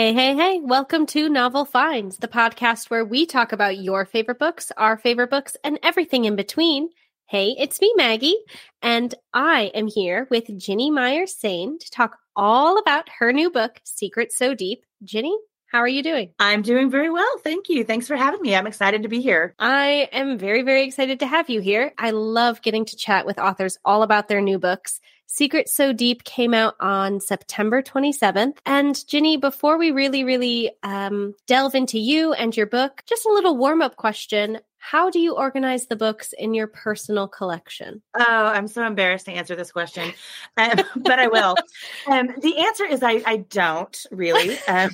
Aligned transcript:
Hey, 0.00 0.14
hey, 0.14 0.34
hey, 0.34 0.60
welcome 0.62 1.04
to 1.08 1.28
Novel 1.28 1.66
Friends, 1.66 2.16
the 2.16 2.26
podcast 2.26 2.88
where 2.88 3.04
we 3.04 3.26
talk 3.26 3.52
about 3.52 3.76
your 3.76 4.06
favorite 4.06 4.38
books, 4.38 4.72
our 4.78 4.96
favorite 4.96 5.28
books, 5.28 5.58
and 5.62 5.78
everything 5.82 6.24
in 6.24 6.36
between. 6.36 6.88
Hey, 7.26 7.54
it's 7.58 7.82
me, 7.82 7.92
Maggie, 7.96 8.38
and 8.80 9.14
I 9.34 9.64
am 9.74 9.88
here 9.88 10.26
with 10.30 10.58
Ginny 10.58 10.90
Myers 10.90 11.36
Sain 11.36 11.78
to 11.78 11.90
talk 11.90 12.16
all 12.34 12.78
about 12.78 13.10
her 13.18 13.30
new 13.30 13.50
book, 13.50 13.78
Secrets 13.84 14.38
So 14.38 14.54
Deep. 14.54 14.86
Ginny, 15.04 15.36
how 15.70 15.80
are 15.80 15.86
you 15.86 16.02
doing? 16.02 16.30
I'm 16.38 16.62
doing 16.62 16.90
very 16.90 17.10
well. 17.10 17.38
Thank 17.44 17.68
you. 17.68 17.84
Thanks 17.84 18.08
for 18.08 18.16
having 18.16 18.40
me. 18.40 18.56
I'm 18.56 18.66
excited 18.66 19.02
to 19.02 19.08
be 19.10 19.20
here. 19.20 19.54
I 19.58 20.08
am 20.12 20.38
very, 20.38 20.62
very 20.62 20.84
excited 20.84 21.20
to 21.20 21.26
have 21.26 21.50
you 21.50 21.60
here. 21.60 21.92
I 21.98 22.12
love 22.12 22.62
getting 22.62 22.86
to 22.86 22.96
chat 22.96 23.26
with 23.26 23.38
authors 23.38 23.76
all 23.84 24.02
about 24.02 24.28
their 24.28 24.40
new 24.40 24.58
books. 24.58 24.98
Secrets 25.32 25.72
So 25.72 25.92
Deep 25.92 26.24
came 26.24 26.52
out 26.52 26.74
on 26.80 27.20
September 27.20 27.82
27th. 27.82 28.58
And 28.66 29.06
Ginny, 29.06 29.36
before 29.36 29.78
we 29.78 29.92
really, 29.92 30.24
really 30.24 30.72
um, 30.82 31.36
delve 31.46 31.76
into 31.76 32.00
you 32.00 32.32
and 32.32 32.56
your 32.56 32.66
book, 32.66 33.04
just 33.06 33.24
a 33.24 33.32
little 33.32 33.56
warm 33.56 33.80
up 33.80 33.94
question. 33.94 34.58
How 34.78 35.08
do 35.08 35.20
you 35.20 35.36
organize 35.36 35.86
the 35.86 35.94
books 35.94 36.34
in 36.36 36.52
your 36.52 36.66
personal 36.66 37.28
collection? 37.28 38.02
Oh, 38.18 38.24
I'm 38.26 38.66
so 38.66 38.84
embarrassed 38.84 39.26
to 39.26 39.32
answer 39.32 39.54
this 39.54 39.70
question, 39.70 40.12
um, 40.56 40.80
but 40.96 41.20
I 41.20 41.28
will. 41.28 41.54
Um, 42.08 42.28
the 42.40 42.58
answer 42.58 42.84
is 42.84 43.02
I, 43.02 43.22
I 43.24 43.36
don't 43.36 44.06
really. 44.10 44.58
Um, 44.66 44.90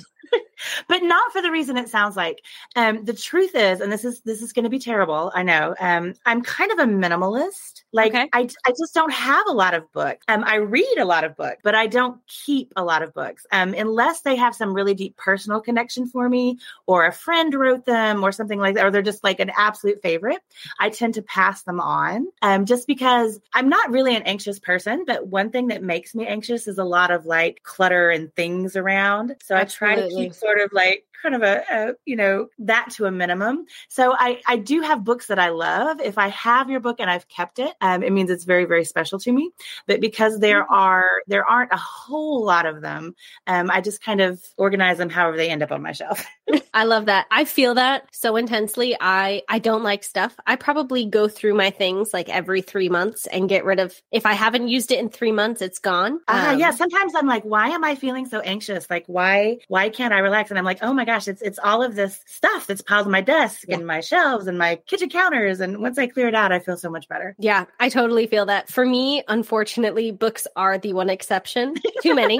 but 0.87 1.03
not 1.03 1.31
for 1.31 1.41
the 1.41 1.51
reason 1.51 1.77
it 1.77 1.89
sounds 1.89 2.15
like. 2.15 2.43
Um, 2.75 3.05
the 3.05 3.13
truth 3.13 3.55
is, 3.55 3.81
and 3.81 3.91
this 3.91 4.05
is 4.05 4.21
this 4.21 4.41
is 4.41 4.53
going 4.53 4.63
to 4.63 4.69
be 4.69 4.79
terrible. 4.79 5.31
I 5.33 5.43
know. 5.43 5.75
Um, 5.79 6.13
I'm 6.25 6.41
kind 6.41 6.71
of 6.71 6.79
a 6.79 6.85
minimalist. 6.85 7.83
Like 7.93 8.13
okay. 8.13 8.29
I, 8.33 8.47
I 8.65 8.71
just 8.71 8.93
don't 8.93 9.13
have 9.13 9.45
a 9.47 9.53
lot 9.53 9.73
of 9.73 9.91
books. 9.91 10.23
Um, 10.27 10.43
I 10.45 10.55
read 10.55 10.97
a 10.97 11.05
lot 11.05 11.23
of 11.23 11.35
books, 11.35 11.61
but 11.63 11.75
I 11.75 11.87
don't 11.87 12.19
keep 12.27 12.73
a 12.75 12.83
lot 12.83 13.01
of 13.01 13.13
books. 13.13 13.45
Um, 13.51 13.73
unless 13.73 14.21
they 14.21 14.35
have 14.35 14.55
some 14.55 14.73
really 14.73 14.93
deep 14.93 15.15
personal 15.17 15.61
connection 15.61 16.07
for 16.07 16.27
me, 16.29 16.59
or 16.85 17.05
a 17.05 17.11
friend 17.11 17.53
wrote 17.53 17.85
them, 17.85 18.23
or 18.23 18.31
something 18.31 18.59
like 18.59 18.75
that, 18.75 18.85
or 18.85 18.91
they're 18.91 19.01
just 19.01 19.23
like 19.23 19.39
an 19.39 19.51
absolute 19.55 20.01
favorite. 20.01 20.41
I 20.79 20.89
tend 20.89 21.15
to 21.15 21.21
pass 21.21 21.63
them 21.63 21.79
on. 21.79 22.27
Um, 22.41 22.65
just 22.65 22.87
because 22.87 23.39
I'm 23.53 23.69
not 23.69 23.91
really 23.91 24.15
an 24.15 24.23
anxious 24.23 24.59
person, 24.59 25.03
but 25.05 25.27
one 25.27 25.49
thing 25.49 25.67
that 25.67 25.83
makes 25.83 26.13
me 26.15 26.27
anxious 26.27 26.67
is 26.67 26.77
a 26.77 26.83
lot 26.83 27.11
of 27.11 27.25
like 27.25 27.61
clutter 27.63 28.09
and 28.09 28.33
things 28.35 28.75
around. 28.75 29.35
So 29.43 29.55
Absolutely. 29.55 29.93
I 29.93 29.95
try 29.97 30.09
to 30.09 30.15
keep 30.15 30.33
sort 30.47 30.61
of 30.61 30.71
like 30.73 31.05
kind 31.21 31.35
of 31.35 31.43
a, 31.43 31.63
a, 31.71 31.93
you 32.05 32.15
know 32.15 32.47
that 32.59 32.89
to 32.91 33.05
a 33.05 33.11
minimum. 33.11 33.65
So 33.89 34.13
i 34.17 34.41
i 34.47 34.57
do 34.57 34.81
have 34.81 35.03
books 35.03 35.27
that 35.27 35.39
i 35.39 35.49
love. 35.49 35.99
If 36.01 36.17
i 36.17 36.27
have 36.29 36.69
your 36.69 36.79
book 36.79 36.97
and 36.99 37.09
i've 37.09 37.27
kept 37.27 37.59
it 37.59 37.73
um, 37.81 38.03
it 38.03 38.11
means 38.11 38.29
it's 38.29 38.45
very 38.45 38.65
very 38.65 38.85
special 38.85 39.19
to 39.19 39.31
me. 39.31 39.51
But 39.85 40.01
because 40.01 40.39
there 40.39 40.63
mm-hmm. 40.63 40.73
are 40.73 41.09
there 41.27 41.45
aren't 41.45 41.71
a 41.71 41.77
whole 41.77 42.43
lot 42.43 42.65
of 42.65 42.81
them 42.81 43.15
um, 43.47 43.69
i 43.71 43.81
just 43.81 44.01
kind 44.01 44.21
of 44.21 44.41
organize 44.57 44.97
them 44.97 45.09
however 45.09 45.37
they 45.37 45.49
end 45.49 45.63
up 45.63 45.71
on 45.71 45.81
my 45.81 45.91
shelf. 45.91 46.25
I 46.73 46.83
love 46.83 47.05
that. 47.07 47.25
I 47.31 47.45
feel 47.45 47.73
that 47.75 48.07
so 48.11 48.35
intensely. 48.35 48.95
I 48.99 49.41
i 49.49 49.59
don't 49.59 49.83
like 49.83 50.03
stuff. 50.03 50.35
I 50.45 50.55
probably 50.55 51.05
go 51.05 51.27
through 51.27 51.55
my 51.55 51.69
things 51.69 52.13
like 52.13 52.29
every 52.29 52.61
three 52.61 52.89
months 52.89 53.25
and 53.27 53.49
get 53.49 53.65
rid 53.65 53.79
of 53.79 53.99
if 54.11 54.25
i 54.25 54.33
haven't 54.33 54.67
used 54.67 54.91
it 54.91 54.99
in 54.99 55.09
three 55.09 55.31
months 55.31 55.61
it's 55.61 55.79
gone. 55.79 56.19
Uh, 56.27 56.49
um, 56.51 56.59
yeah 56.59 56.71
sometimes 56.71 57.13
i'm 57.15 57.27
like 57.27 57.43
why 57.43 57.69
am 57.69 57.83
i 57.83 57.95
feeling 57.95 58.25
so 58.27 58.39
anxious? 58.41 58.89
Like 58.89 59.05
why 59.07 59.57
why 59.67 59.89
can't 59.89 60.13
i 60.13 60.19
relax? 60.19 60.51
And 60.51 60.57
i'm 60.57 60.65
like 60.65 60.79
oh 60.81 60.93
my 60.93 61.05
gosh, 61.07 61.27
it's 61.29 61.41
it's 61.41 61.57
all 61.63 61.81
of 61.81 61.95
this 61.95 62.19
stuff 62.27 62.67
that's 62.67 62.81
piled 62.81 63.05
on 63.05 63.11
my 63.11 63.21
desk 63.21 63.63
yeah. 63.67 63.75
and 63.75 63.87
my 63.87 64.01
shelves 64.01 64.45
and 64.45 64.57
my 64.57 64.75
kitchen 64.87 65.09
counters. 65.09 65.61
And 65.61 65.79
once 65.79 65.97
I 65.97 66.07
clear 66.07 66.27
it 66.27 66.35
out, 66.35 66.51
I 66.51 66.59
feel 66.59 66.75
so 66.75 66.89
much 66.89 67.07
better. 67.07 67.33
Yeah, 67.39 67.65
I 67.79 67.87
totally 67.89 68.27
feel 68.27 68.45
that. 68.47 68.69
For 68.69 68.85
me, 68.85 69.23
unfortunately, 69.27 70.11
books 70.11 70.47
are 70.55 70.77
the 70.77 70.91
one 70.93 71.09
exception. 71.09 71.75
Too 72.03 72.13
many, 72.13 72.39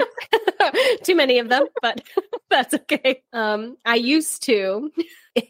too 1.02 1.16
many 1.16 1.38
of 1.38 1.48
them, 1.48 1.66
but 1.82 2.02
that's 2.50 2.74
okay. 2.74 3.22
Um, 3.32 3.76
I 3.84 3.96
used 3.96 4.44
to 4.44 4.92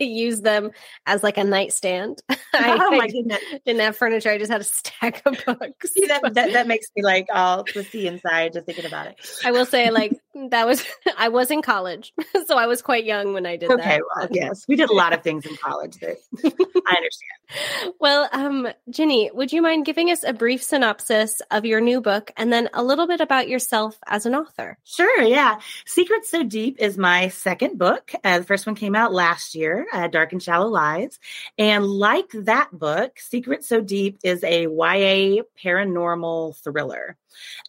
use 0.01 0.41
them 0.41 0.71
as 1.05 1.23
like 1.23 1.39
a 1.39 1.45
nightstand. 1.45 2.23
I, 2.29 2.79
oh 2.81 2.97
my 2.97 3.09
goodness! 3.09 3.41
Didn't 3.67 3.81
have 3.81 3.97
furniture. 3.97 4.31
I 4.31 4.39
just 4.39 4.51
had 4.51 4.61
a 4.61 4.65
stack 4.65 5.23
of 5.27 5.45
books. 5.45 5.93
See, 5.93 6.07
that, 6.07 6.23
that, 6.35 6.53
that 6.53 6.67
makes 6.67 6.87
me 6.97 7.03
like 7.03 7.27
all 7.33 7.65
twisty 7.65 8.07
inside 8.07 8.55
just 8.55 8.67
thinking 8.67 8.87
about 8.87 9.09
it. 9.09 9.17
I 9.45 9.51
will 9.51 9.67
say, 9.67 9.91
like 9.91 10.19
that 10.51 10.67
was 10.67 10.85
I 11.19 11.29
was 11.29 11.51
in 11.51 11.63
college, 11.63 12.13
so 12.47 12.57
I 12.57 12.67
was 12.67 12.83
quite 12.83 13.05
young 13.05 13.33
when 13.33 13.47
I 13.47 13.57
did 13.57 13.71
okay, 13.71 13.83
that. 13.83 14.01
Okay, 14.01 14.03
well, 14.17 14.29
yes, 14.31 14.67
we 14.69 14.77
did 14.77 14.91
a 14.91 14.93
lot 14.95 15.13
of 15.13 15.23
things 15.23 15.47
in 15.47 15.57
college 15.57 15.97
that 15.97 16.17
I 16.45 16.95
understand. 16.97 17.95
Well, 17.99 18.29
um, 18.33 18.69
Ginny, 18.91 19.31
would 19.33 19.53
you 19.53 19.63
mind 19.63 19.87
giving 19.87 20.11
us 20.11 20.23
a 20.23 20.33
brief 20.33 20.63
synopsis 20.63 21.41
of 21.51 21.65
your 21.65 21.81
new 21.81 22.01
book 22.01 22.31
and 22.37 22.53
then 22.53 22.69
a 22.75 22.83
little 22.83 23.07
bit 23.07 23.21
about 23.21 23.49
yourself 23.49 23.99
as 24.07 24.27
an 24.27 24.35
author? 24.35 24.79
Sure. 24.85 25.23
Yeah, 25.23 25.61
Secrets 25.87 26.31
So 26.31 26.43
Deep 26.43 26.77
is 26.79 26.99
my 26.99 27.29
second 27.29 27.79
book. 27.79 28.13
Uh, 28.23 28.39
the 28.39 28.45
first 28.45 28.67
one 28.67 28.75
came 28.75 28.95
out 28.95 29.13
last 29.13 29.55
year, 29.55 29.87
uh, 29.93 30.09
Dark 30.09 30.33
and 30.33 30.43
Shallow 30.43 30.69
Lies, 30.69 31.19
and 31.57 31.87
like 31.87 32.31
that 32.33 32.71
book, 32.73 33.19
Secrets 33.19 33.69
So 33.69 33.81
Deep 33.81 34.19
is 34.23 34.45
a 34.45 34.63
YA 34.63 35.43
paranormal 35.63 36.57
thriller. 36.63 37.17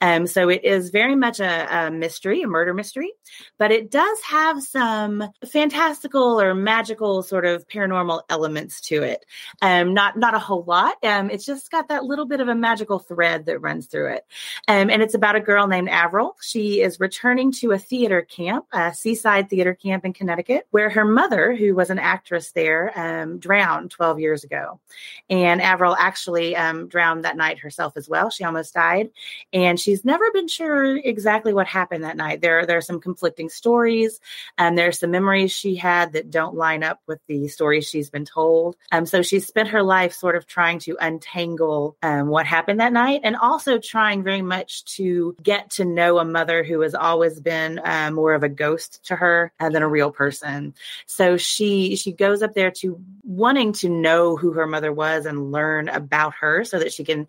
Um, 0.02 0.28
so 0.28 0.50
it 0.50 0.64
is 0.64 0.90
very 0.90 1.16
much 1.16 1.40
a, 1.40 1.88
a, 1.88 1.92
mystery, 1.92 2.42
a 2.42 2.48
murder 2.60 2.74
mystery, 2.74 3.14
but 3.58 3.72
it 3.72 3.90
does 3.90 4.20
have 4.22 4.62
some 4.62 5.24
fantastical 5.50 6.42
or 6.42 6.54
magical 6.54 7.24
sort 7.24 7.46
of 7.46 7.66
paranormal 7.70 8.22
elements 8.28 8.82
to 8.82 9.02
it. 9.02 9.26
Um, 9.62 9.94
not 9.94 10.18
not 10.18 10.36
a 10.36 10.40
whole 10.40 10.64
lot. 10.64 10.98
Um, 11.02 11.30
it's 11.30 11.46
just 11.46 11.72
got 11.72 11.88
that 11.88 12.04
little 12.04 12.26
bit 12.26 12.42
of 12.42 12.50
a 12.50 12.56
magical 12.56 13.00
thread 13.00 13.46
that 13.46 13.60
runs 13.60 13.88
through 13.88 14.10
it. 14.10 14.26
Um, 14.68 14.90
and 14.90 15.02
it's 15.02 15.14
about 15.14 15.38
a 15.38 15.40
girl 15.40 15.68
named 15.68 15.88
Avril. 15.88 16.36
She 16.42 16.82
is 16.82 17.00
returning 17.00 17.54
to 17.54 17.72
a 17.72 17.80
theater 17.80 18.24
camp, 18.24 18.66
a 18.74 18.94
seaside 18.94 19.50
theater 19.50 19.74
camp 19.74 20.04
in 20.04 20.12
Connecticut, 20.12 20.68
where 20.72 20.90
her 20.90 21.06
mother, 21.06 21.56
who 21.56 21.76
was 21.76 21.90
an 21.90 22.00
actress 22.00 22.52
there, 22.52 22.92
um, 23.00 23.40
drowned 23.40 23.92
12 23.92 24.20
years 24.20 24.44
ago. 24.44 24.82
And 25.30 25.62
Avril 25.62 25.96
actually 25.98 26.58
um, 26.58 26.90
drowned 26.90 27.24
that 27.24 27.38
night 27.38 27.60
herself 27.60 27.94
as 27.96 28.10
well. 28.10 28.30
She 28.30 28.44
almost 28.44 28.74
died 28.74 29.12
and 29.54 29.80
she's 29.80 30.04
never 30.04 30.30
been 30.32 30.48
sure 30.48 30.98
exactly 30.98 31.54
what 31.54 31.68
happened 31.68 32.04
that 32.04 32.18
night. 32.18 32.42
There, 32.42 32.49
there 32.66 32.78
are 32.78 32.82
some 32.82 33.00
conflicting 33.00 33.50
stories, 33.50 34.20
and 34.58 34.78
there 34.78 34.88
are 34.88 34.92
some 35.02 35.12
memories 35.12 35.52
she 35.52 35.76
had 35.76 36.14
that 36.14 36.30
don't 36.30 36.56
line 36.56 36.84
up 36.84 37.00
with 37.08 37.20
the 37.28 37.48
stories 37.48 37.88
she's 37.88 38.10
been 38.10 38.26
told. 38.26 38.76
Um, 38.92 39.06
so 39.06 39.22
she's 39.22 39.48
spent 39.48 39.70
her 39.70 39.84
life 39.84 40.14
sort 40.14 40.36
of 40.36 40.46
trying 40.46 40.80
to 40.80 40.98
untangle 41.00 41.96
um, 42.02 42.28
what 42.28 42.46
happened 42.46 42.80
that 42.80 42.94
night, 42.94 43.22
and 43.24 43.36
also 43.36 43.80
trying 43.80 44.24
very 44.24 44.42
much 44.42 44.86
to 44.98 45.36
get 45.42 45.72
to 45.72 45.86
know 45.86 46.20
a 46.20 46.26
mother 46.26 46.64
who 46.64 46.82
has 46.82 46.96
always 46.96 47.40
been 47.40 47.80
uh, 47.84 48.12
more 48.12 48.34
of 48.34 48.44
a 48.44 48.50
ghost 48.50 49.06
to 49.06 49.16
her 49.16 49.52
uh, 49.60 49.70
than 49.70 49.84
a 49.84 49.88
real 49.88 50.12
person. 50.12 50.74
So 51.06 51.38
she 51.38 51.96
she 51.96 52.12
goes 52.12 52.42
up 52.44 52.54
there 52.54 52.72
to 52.82 53.00
wanting 53.24 53.74
to 53.74 53.90
know 53.90 54.36
who 54.36 54.54
her 54.54 54.68
mother 54.68 54.92
was 54.94 55.26
and 55.26 55.52
learn 55.52 55.90
about 55.90 56.34
her, 56.42 56.64
so 56.64 56.80
that 56.80 56.94
she 56.94 57.04
can 57.04 57.28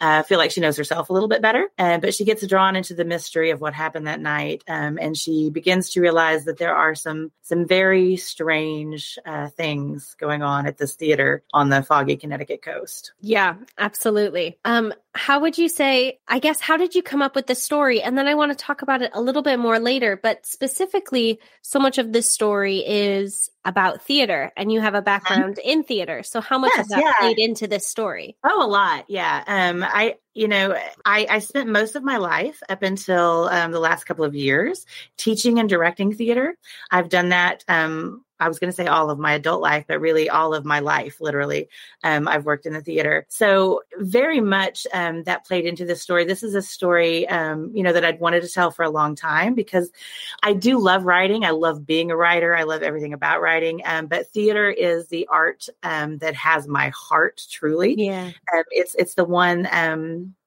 uh, 0.00 0.22
feel 0.22 0.38
like 0.38 0.50
she 0.50 0.60
knows 0.60 0.76
herself 0.76 1.10
a 1.10 1.12
little 1.12 1.28
bit 1.28 1.42
better. 1.42 1.68
Uh, 1.78 1.98
but 1.98 2.14
she 2.14 2.24
gets 2.24 2.46
drawn 2.46 2.76
into 2.76 2.94
the 2.94 3.04
mystery 3.04 3.50
of 3.50 3.60
what 3.60 3.74
happened 3.74 4.06
that 4.06 4.20
night, 4.20 4.49
um, 4.68 4.98
and 5.00 5.16
she 5.16 5.50
begins 5.50 5.90
to 5.90 6.00
realize 6.00 6.44
that 6.44 6.58
there 6.58 6.74
are 6.74 6.94
some 6.94 7.30
some 7.42 7.66
very 7.66 8.16
strange 8.16 9.18
uh, 9.26 9.48
things 9.48 10.14
going 10.18 10.42
on 10.42 10.66
at 10.66 10.78
this 10.78 10.94
theater 10.94 11.42
on 11.52 11.68
the 11.68 11.82
foggy 11.82 12.16
Connecticut 12.16 12.62
coast. 12.62 13.12
Yeah, 13.20 13.56
absolutely. 13.78 14.58
Um, 14.64 14.94
how 15.14 15.40
would 15.40 15.58
you 15.58 15.68
say? 15.68 16.20
I 16.28 16.38
guess 16.38 16.60
how 16.60 16.76
did 16.76 16.94
you 16.94 17.02
come 17.02 17.22
up 17.22 17.34
with 17.34 17.46
the 17.46 17.54
story? 17.54 18.00
And 18.00 18.16
then 18.16 18.28
I 18.28 18.34
want 18.34 18.52
to 18.52 18.64
talk 18.64 18.82
about 18.82 19.02
it 19.02 19.10
a 19.14 19.20
little 19.20 19.42
bit 19.42 19.58
more 19.58 19.78
later. 19.78 20.18
But 20.20 20.46
specifically, 20.46 21.40
so 21.62 21.80
much 21.80 21.98
of 21.98 22.12
this 22.12 22.30
story 22.30 22.78
is 22.78 23.50
about 23.64 24.02
theater 24.02 24.52
and 24.56 24.72
you 24.72 24.80
have 24.80 24.94
a 24.94 24.98
uh-huh. 24.98 25.04
background 25.04 25.56
mm-hmm. 25.56 25.68
in 25.68 25.82
theater. 25.84 26.22
So 26.22 26.40
how 26.40 26.58
much 26.58 26.72
yes, 26.76 26.86
of 26.86 26.88
that 26.90 27.00
yeah. 27.02 27.12
played 27.18 27.38
into 27.38 27.66
this 27.66 27.86
story? 27.86 28.36
Oh, 28.44 28.64
a 28.64 28.68
lot. 28.68 29.04
Yeah. 29.08 29.42
Um, 29.46 29.82
I, 29.82 30.16
you 30.34 30.48
know, 30.48 30.76
I, 31.04 31.26
I 31.28 31.38
spent 31.40 31.68
most 31.68 31.96
of 31.96 32.02
my 32.02 32.16
life 32.16 32.62
up 32.68 32.82
until 32.82 33.48
um, 33.50 33.72
the 33.72 33.80
last 33.80 34.04
couple 34.04 34.24
of 34.24 34.34
years 34.34 34.86
teaching 35.16 35.58
and 35.58 35.68
directing 35.68 36.14
theater. 36.14 36.56
I've 36.90 37.08
done 37.08 37.30
that 37.30 37.64
um, 37.68 38.24
I 38.40 38.48
was 38.48 38.58
going 38.58 38.70
to 38.70 38.76
say 38.76 38.86
all 38.86 39.10
of 39.10 39.18
my 39.18 39.34
adult 39.34 39.60
life, 39.60 39.84
but 39.86 40.00
really 40.00 40.28
all 40.28 40.54
of 40.54 40.64
my 40.64 40.80
life, 40.80 41.20
literally. 41.20 41.68
Um, 42.02 42.26
I've 42.26 42.46
worked 42.46 42.66
in 42.66 42.72
the 42.72 42.80
theater. 42.80 43.26
So, 43.28 43.82
very 43.98 44.40
much 44.40 44.86
um, 44.92 45.24
that 45.24 45.46
played 45.46 45.66
into 45.66 45.84
this 45.84 46.02
story. 46.02 46.24
This 46.24 46.42
is 46.42 46.54
a 46.54 46.62
story, 46.62 47.28
um, 47.28 47.70
you 47.74 47.82
know, 47.82 47.92
that 47.92 48.04
I'd 48.04 48.20
wanted 48.20 48.42
to 48.42 48.48
tell 48.48 48.70
for 48.70 48.82
a 48.84 48.90
long 48.90 49.14
time 49.14 49.54
because 49.54 49.90
I 50.42 50.54
do 50.54 50.78
love 50.78 51.04
writing. 51.04 51.44
I 51.44 51.50
love 51.50 51.86
being 51.86 52.10
a 52.10 52.16
writer. 52.16 52.56
I 52.56 52.64
love 52.64 52.82
everything 52.82 53.12
about 53.12 53.40
writing. 53.40 53.82
Um, 53.84 54.06
but 54.06 54.28
theater 54.28 54.70
is 54.70 55.08
the 55.08 55.26
art 55.28 55.68
um, 55.82 56.18
that 56.18 56.34
has 56.34 56.66
my 56.66 56.88
heart 56.90 57.46
truly. 57.50 57.94
Yeah. 57.96 58.30
Um, 58.52 58.64
it's, 58.70 58.94
it's 58.94 59.14
the 59.14 59.24
one 59.24 59.66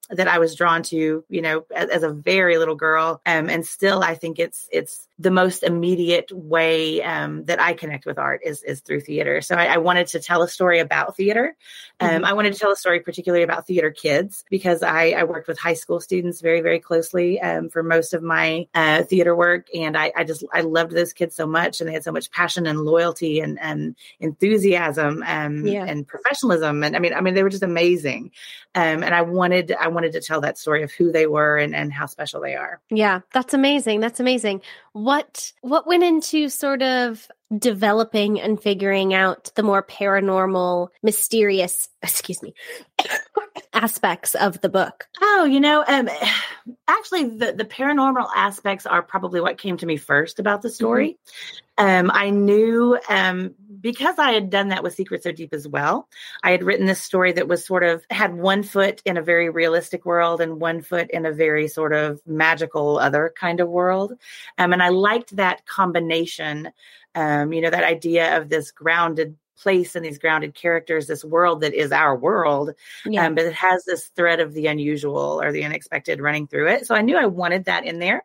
that 0.09 0.27
I 0.27 0.39
was 0.39 0.55
drawn 0.55 0.83
to, 0.83 1.23
you 1.29 1.41
know, 1.41 1.65
as, 1.75 1.89
as 1.89 2.03
a 2.03 2.11
very 2.11 2.57
little 2.57 2.75
girl. 2.75 3.21
Um, 3.25 3.49
and 3.49 3.65
still, 3.65 4.03
I 4.03 4.15
think 4.15 4.39
it's 4.39 4.67
it's 4.71 5.07
the 5.19 5.31
most 5.31 5.61
immediate 5.61 6.31
way 6.31 7.01
um, 7.03 7.45
that 7.45 7.61
I 7.61 7.73
connect 7.73 8.05
with 8.05 8.17
art 8.17 8.41
is 8.43 8.63
is 8.63 8.81
through 8.81 9.01
theater. 9.01 9.41
So 9.41 9.55
I, 9.55 9.65
I 9.65 9.77
wanted 9.77 10.07
to 10.07 10.19
tell 10.19 10.41
a 10.41 10.47
story 10.47 10.79
about 10.79 11.15
theater. 11.15 11.55
Um, 11.99 12.09
mm-hmm. 12.09 12.25
I 12.25 12.33
wanted 12.33 12.53
to 12.53 12.59
tell 12.59 12.71
a 12.71 12.75
story 12.75 12.99
particularly 12.99 13.43
about 13.43 13.67
theater 13.67 13.91
kids 13.91 14.43
because 14.49 14.81
I, 14.81 15.11
I 15.11 15.23
worked 15.23 15.47
with 15.47 15.59
high 15.59 15.75
school 15.75 15.99
students 15.99 16.41
very 16.41 16.61
very 16.61 16.79
closely 16.79 17.39
um, 17.39 17.69
for 17.69 17.83
most 17.83 18.13
of 18.13 18.23
my 18.23 18.67
uh, 18.73 19.03
theater 19.03 19.35
work, 19.35 19.67
and 19.75 19.95
I, 19.95 20.11
I 20.15 20.23
just 20.23 20.43
I 20.51 20.61
loved 20.61 20.93
those 20.93 21.13
kids 21.13 21.35
so 21.35 21.45
much, 21.45 21.79
and 21.79 21.87
they 21.87 21.93
had 21.93 22.03
so 22.03 22.11
much 22.11 22.31
passion 22.31 22.65
and 22.65 22.79
loyalty 22.79 23.39
and 23.39 23.59
and 23.59 23.95
enthusiasm 24.19 25.23
and 25.23 25.67
yeah. 25.67 25.85
and 25.85 26.07
professionalism, 26.07 26.83
and 26.83 26.95
I 26.95 26.99
mean 26.99 27.13
I 27.13 27.21
mean 27.21 27.35
they 27.35 27.43
were 27.43 27.49
just 27.49 27.61
amazing, 27.61 28.31
um, 28.73 29.03
and 29.03 29.13
I 29.13 29.21
wanted 29.21 29.71
I 29.73 29.89
wanted 29.89 30.13
to 30.13 30.21
tell 30.21 30.41
that 30.41 30.57
story 30.57 30.81
of 30.81 30.91
who 30.91 31.11
they 31.11 31.27
were 31.27 31.57
and 31.57 31.75
and 31.75 31.93
how 31.93 32.07
special 32.07 32.41
they 32.41 32.55
are. 32.55 32.81
Yeah, 32.89 33.21
that's 33.31 33.53
amazing. 33.53 33.99
That's 33.99 34.19
amazing. 34.19 34.61
What 34.93 35.51
what 35.61 35.87
went 35.87 36.03
into 36.03 36.49
sort 36.49 36.81
of 36.81 37.27
developing 37.57 38.39
and 38.39 38.61
figuring 38.61 39.13
out 39.13 39.51
the 39.55 39.63
more 39.63 39.83
paranormal, 39.83 40.89
mysterious, 41.01 41.89
excuse 42.01 42.41
me, 42.41 42.53
aspects 43.73 44.35
of 44.35 44.61
the 44.61 44.69
book? 44.69 45.07
Oh, 45.21 45.45
you 45.45 45.59
know, 45.59 45.83
um, 45.87 46.09
actually, 46.87 47.37
the, 47.37 47.53
the 47.53 47.65
paranormal 47.65 48.27
aspects 48.35 48.85
are 48.85 49.01
probably 49.01 49.41
what 49.41 49.57
came 49.57 49.77
to 49.77 49.85
me 49.85 49.97
first 49.97 50.39
about 50.39 50.61
the 50.61 50.69
story. 50.69 51.17
Mm-hmm. 51.77 52.07
Um, 52.07 52.11
I 52.13 52.29
knew 52.29 52.99
um, 53.09 53.55
because 53.83 54.17
I 54.17 54.31
had 54.31 54.49
done 54.49 54.69
that 54.69 54.81
with 54.81 54.95
Secrets 54.95 55.25
So 55.25 55.31
Deep 55.31 55.53
as 55.53 55.67
well. 55.67 56.09
I 56.41 56.49
had 56.49 56.63
written 56.63 56.87
this 56.87 57.01
story 57.01 57.33
that 57.33 57.47
was 57.47 57.63
sort 57.63 57.83
of 57.83 58.03
had 58.09 58.33
one 58.33 58.63
foot 58.63 59.01
in 59.05 59.17
a 59.17 59.21
very 59.21 59.49
realistic 59.49 60.05
world 60.05 60.41
and 60.41 60.59
one 60.59 60.81
foot 60.81 61.11
in 61.11 61.27
a 61.27 61.31
very 61.31 61.67
sort 61.67 61.93
of 61.93 62.19
magical 62.25 62.97
other 62.97 63.31
kind 63.37 63.59
of 63.59 63.69
world. 63.69 64.13
Um, 64.57 64.73
and 64.73 64.81
I 64.81 64.89
liked 64.89 65.35
that 65.35 65.67
combination 65.67 66.71
um, 67.15 67.53
you 67.53 67.61
know, 67.61 67.69
that 67.69 67.83
idea 67.83 68.37
of 68.37 68.49
this 68.49 68.71
grounded 68.71 69.35
place 69.57 69.95
and 69.95 70.03
these 70.03 70.17
grounded 70.17 70.53
characters, 70.55 71.07
this 71.07 71.23
world 71.23 71.61
that 71.61 71.73
is 71.73 71.91
our 71.91 72.15
world, 72.15 72.71
yeah. 73.05 73.25
um, 73.25 73.35
but 73.35 73.45
it 73.45 73.53
has 73.53 73.85
this 73.85 74.07
thread 74.15 74.39
of 74.39 74.53
the 74.53 74.67
unusual 74.67 75.41
or 75.41 75.51
the 75.51 75.63
unexpected 75.63 76.21
running 76.21 76.47
through 76.47 76.67
it. 76.69 76.85
So 76.85 76.95
I 76.95 77.01
knew 77.01 77.17
I 77.17 77.25
wanted 77.25 77.65
that 77.65 77.85
in 77.85 77.99
there. 77.99 78.23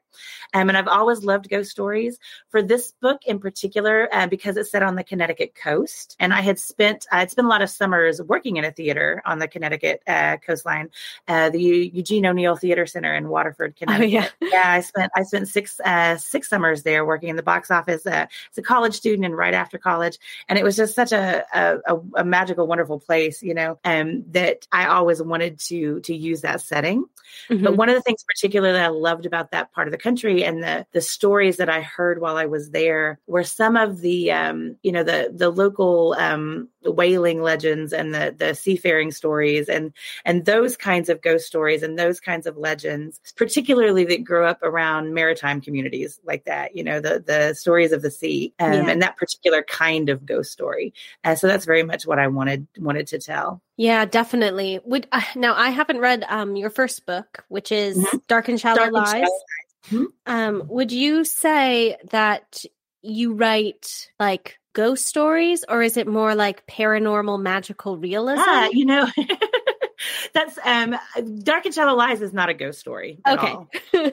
Um, 0.54 0.68
and 0.68 0.76
I've 0.76 0.88
always 0.88 1.22
loved 1.22 1.48
ghost 1.48 1.70
stories. 1.70 2.18
For 2.50 2.62
this 2.62 2.92
book 3.00 3.20
in 3.26 3.38
particular, 3.38 4.08
uh, 4.12 4.26
because 4.26 4.56
it's 4.56 4.70
set 4.70 4.82
on 4.82 4.94
the 4.94 5.04
Connecticut 5.04 5.54
coast, 5.54 6.16
and 6.18 6.32
I 6.32 6.40
had 6.40 6.58
spent 6.58 7.06
I 7.12 7.20
had 7.20 7.30
spent 7.30 7.46
a 7.46 7.48
lot 7.48 7.62
of 7.62 7.70
summers 7.70 8.20
working 8.22 8.56
in 8.56 8.64
a 8.64 8.72
theater 8.72 9.22
on 9.26 9.38
the 9.38 9.46
Connecticut 9.46 10.02
uh, 10.06 10.38
coastline, 10.38 10.90
uh, 11.28 11.50
the 11.50 11.60
Eugene 11.60 12.26
O'Neill 12.26 12.56
Theater 12.56 12.86
Center 12.86 13.14
in 13.14 13.28
Waterford, 13.28 13.76
Connecticut. 13.76 14.32
Oh, 14.42 14.46
yeah. 14.46 14.50
yeah, 14.52 14.72
I 14.72 14.80
spent 14.80 15.12
I 15.14 15.22
spent 15.22 15.48
six 15.48 15.78
uh, 15.84 16.16
six 16.16 16.48
summers 16.48 16.82
there 16.82 17.04
working 17.04 17.28
in 17.28 17.36
the 17.36 17.42
box 17.42 17.70
office 17.70 18.06
uh, 18.06 18.26
as 18.50 18.58
a 18.58 18.62
college 18.62 18.94
student 18.94 19.26
and 19.26 19.36
right 19.36 19.54
after 19.54 19.78
college, 19.78 20.18
and 20.48 20.58
it 20.58 20.64
was 20.64 20.76
just 20.76 20.94
such 20.94 21.12
a 21.12 21.17
a, 21.18 21.96
a 22.16 22.24
magical, 22.24 22.66
wonderful 22.66 23.00
place, 23.00 23.42
you 23.42 23.54
know, 23.54 23.78
and 23.84 24.08
um, 24.08 24.24
that 24.32 24.66
I 24.72 24.86
always 24.86 25.22
wanted 25.22 25.58
to 25.60 26.00
to 26.00 26.14
use 26.14 26.42
that 26.42 26.60
setting. 26.60 27.06
Mm-hmm. 27.50 27.64
But 27.64 27.76
one 27.76 27.88
of 27.88 27.94
the 27.94 28.02
things 28.02 28.24
particularly 28.24 28.78
I 28.78 28.88
loved 28.88 29.26
about 29.26 29.50
that 29.50 29.72
part 29.72 29.86
of 29.86 29.92
the 29.92 29.98
country 29.98 30.44
and 30.44 30.62
the 30.62 30.86
the 30.92 31.00
stories 31.00 31.56
that 31.58 31.68
I 31.68 31.80
heard 31.82 32.20
while 32.20 32.36
I 32.36 32.46
was 32.46 32.70
there 32.70 33.18
were 33.26 33.44
some 33.44 33.76
of 33.76 34.00
the 34.00 34.32
um, 34.32 34.76
you 34.82 34.92
know 34.92 35.02
the 35.02 35.32
the 35.34 35.50
local 35.50 36.14
um, 36.18 36.68
whaling 36.84 37.42
legends 37.42 37.92
and 37.92 38.14
the 38.14 38.34
the 38.36 38.54
seafaring 38.54 39.12
stories 39.12 39.68
and 39.68 39.92
and 40.24 40.44
those 40.44 40.76
kinds 40.76 41.08
of 41.08 41.22
ghost 41.22 41.46
stories 41.46 41.82
and 41.82 41.98
those 41.98 42.20
kinds 42.20 42.46
of 42.46 42.56
legends, 42.56 43.20
particularly 43.36 44.04
that 44.04 44.24
grew 44.24 44.44
up 44.44 44.62
around 44.62 45.14
maritime 45.14 45.60
communities 45.60 46.20
like 46.24 46.44
that. 46.44 46.76
You 46.76 46.84
know 46.84 47.00
the 47.00 47.22
the 47.24 47.54
stories 47.54 47.92
of 47.92 48.02
the 48.02 48.10
sea 48.10 48.52
um, 48.58 48.72
yeah. 48.72 48.90
and 48.90 49.02
that 49.02 49.16
particular 49.16 49.62
kind 49.62 50.08
of 50.08 50.26
ghost 50.26 50.52
story. 50.52 50.92
Uh, 51.24 51.34
so 51.34 51.46
that's 51.46 51.64
very 51.64 51.82
much 51.82 52.06
what 52.06 52.18
I 52.18 52.28
wanted 52.28 52.66
wanted 52.78 53.08
to 53.08 53.18
tell. 53.18 53.62
Yeah, 53.76 54.04
definitely. 54.04 54.80
Would 54.84 55.06
uh, 55.12 55.22
now 55.36 55.54
I 55.54 55.70
haven't 55.70 55.98
read 55.98 56.24
um 56.28 56.56
your 56.56 56.70
first 56.70 57.06
book, 57.06 57.44
which 57.48 57.72
is 57.72 57.98
mm-hmm. 57.98 58.18
Dark 58.26 58.48
and 58.48 58.60
Shallow 58.60 58.76
Dark 58.76 58.92
Lies. 58.92 59.14
And 59.14 59.24
Shallow 59.24 59.38
Mm-hmm. 59.90 60.04
Um, 60.26 60.62
would 60.68 60.92
you 60.92 61.24
say 61.24 61.96
that 62.10 62.64
you 63.02 63.34
write 63.34 64.10
like 64.18 64.58
ghost 64.74 65.06
stories 65.06 65.64
or 65.68 65.82
is 65.82 65.96
it 65.96 66.06
more 66.06 66.34
like 66.34 66.66
paranormal 66.66 67.40
magical 67.40 67.96
realism? 67.96 68.42
Ah, 68.44 68.68
you 68.70 68.84
know, 68.84 69.06
that's 70.34 70.58
um 70.64 70.96
dark 71.42 71.64
and 71.64 71.74
shallow 71.74 71.94
lies 71.94 72.22
is 72.22 72.32
not 72.32 72.48
a 72.48 72.54
ghost 72.54 72.78
story 72.78 73.18
okay. 73.28 73.52
um 73.52 73.68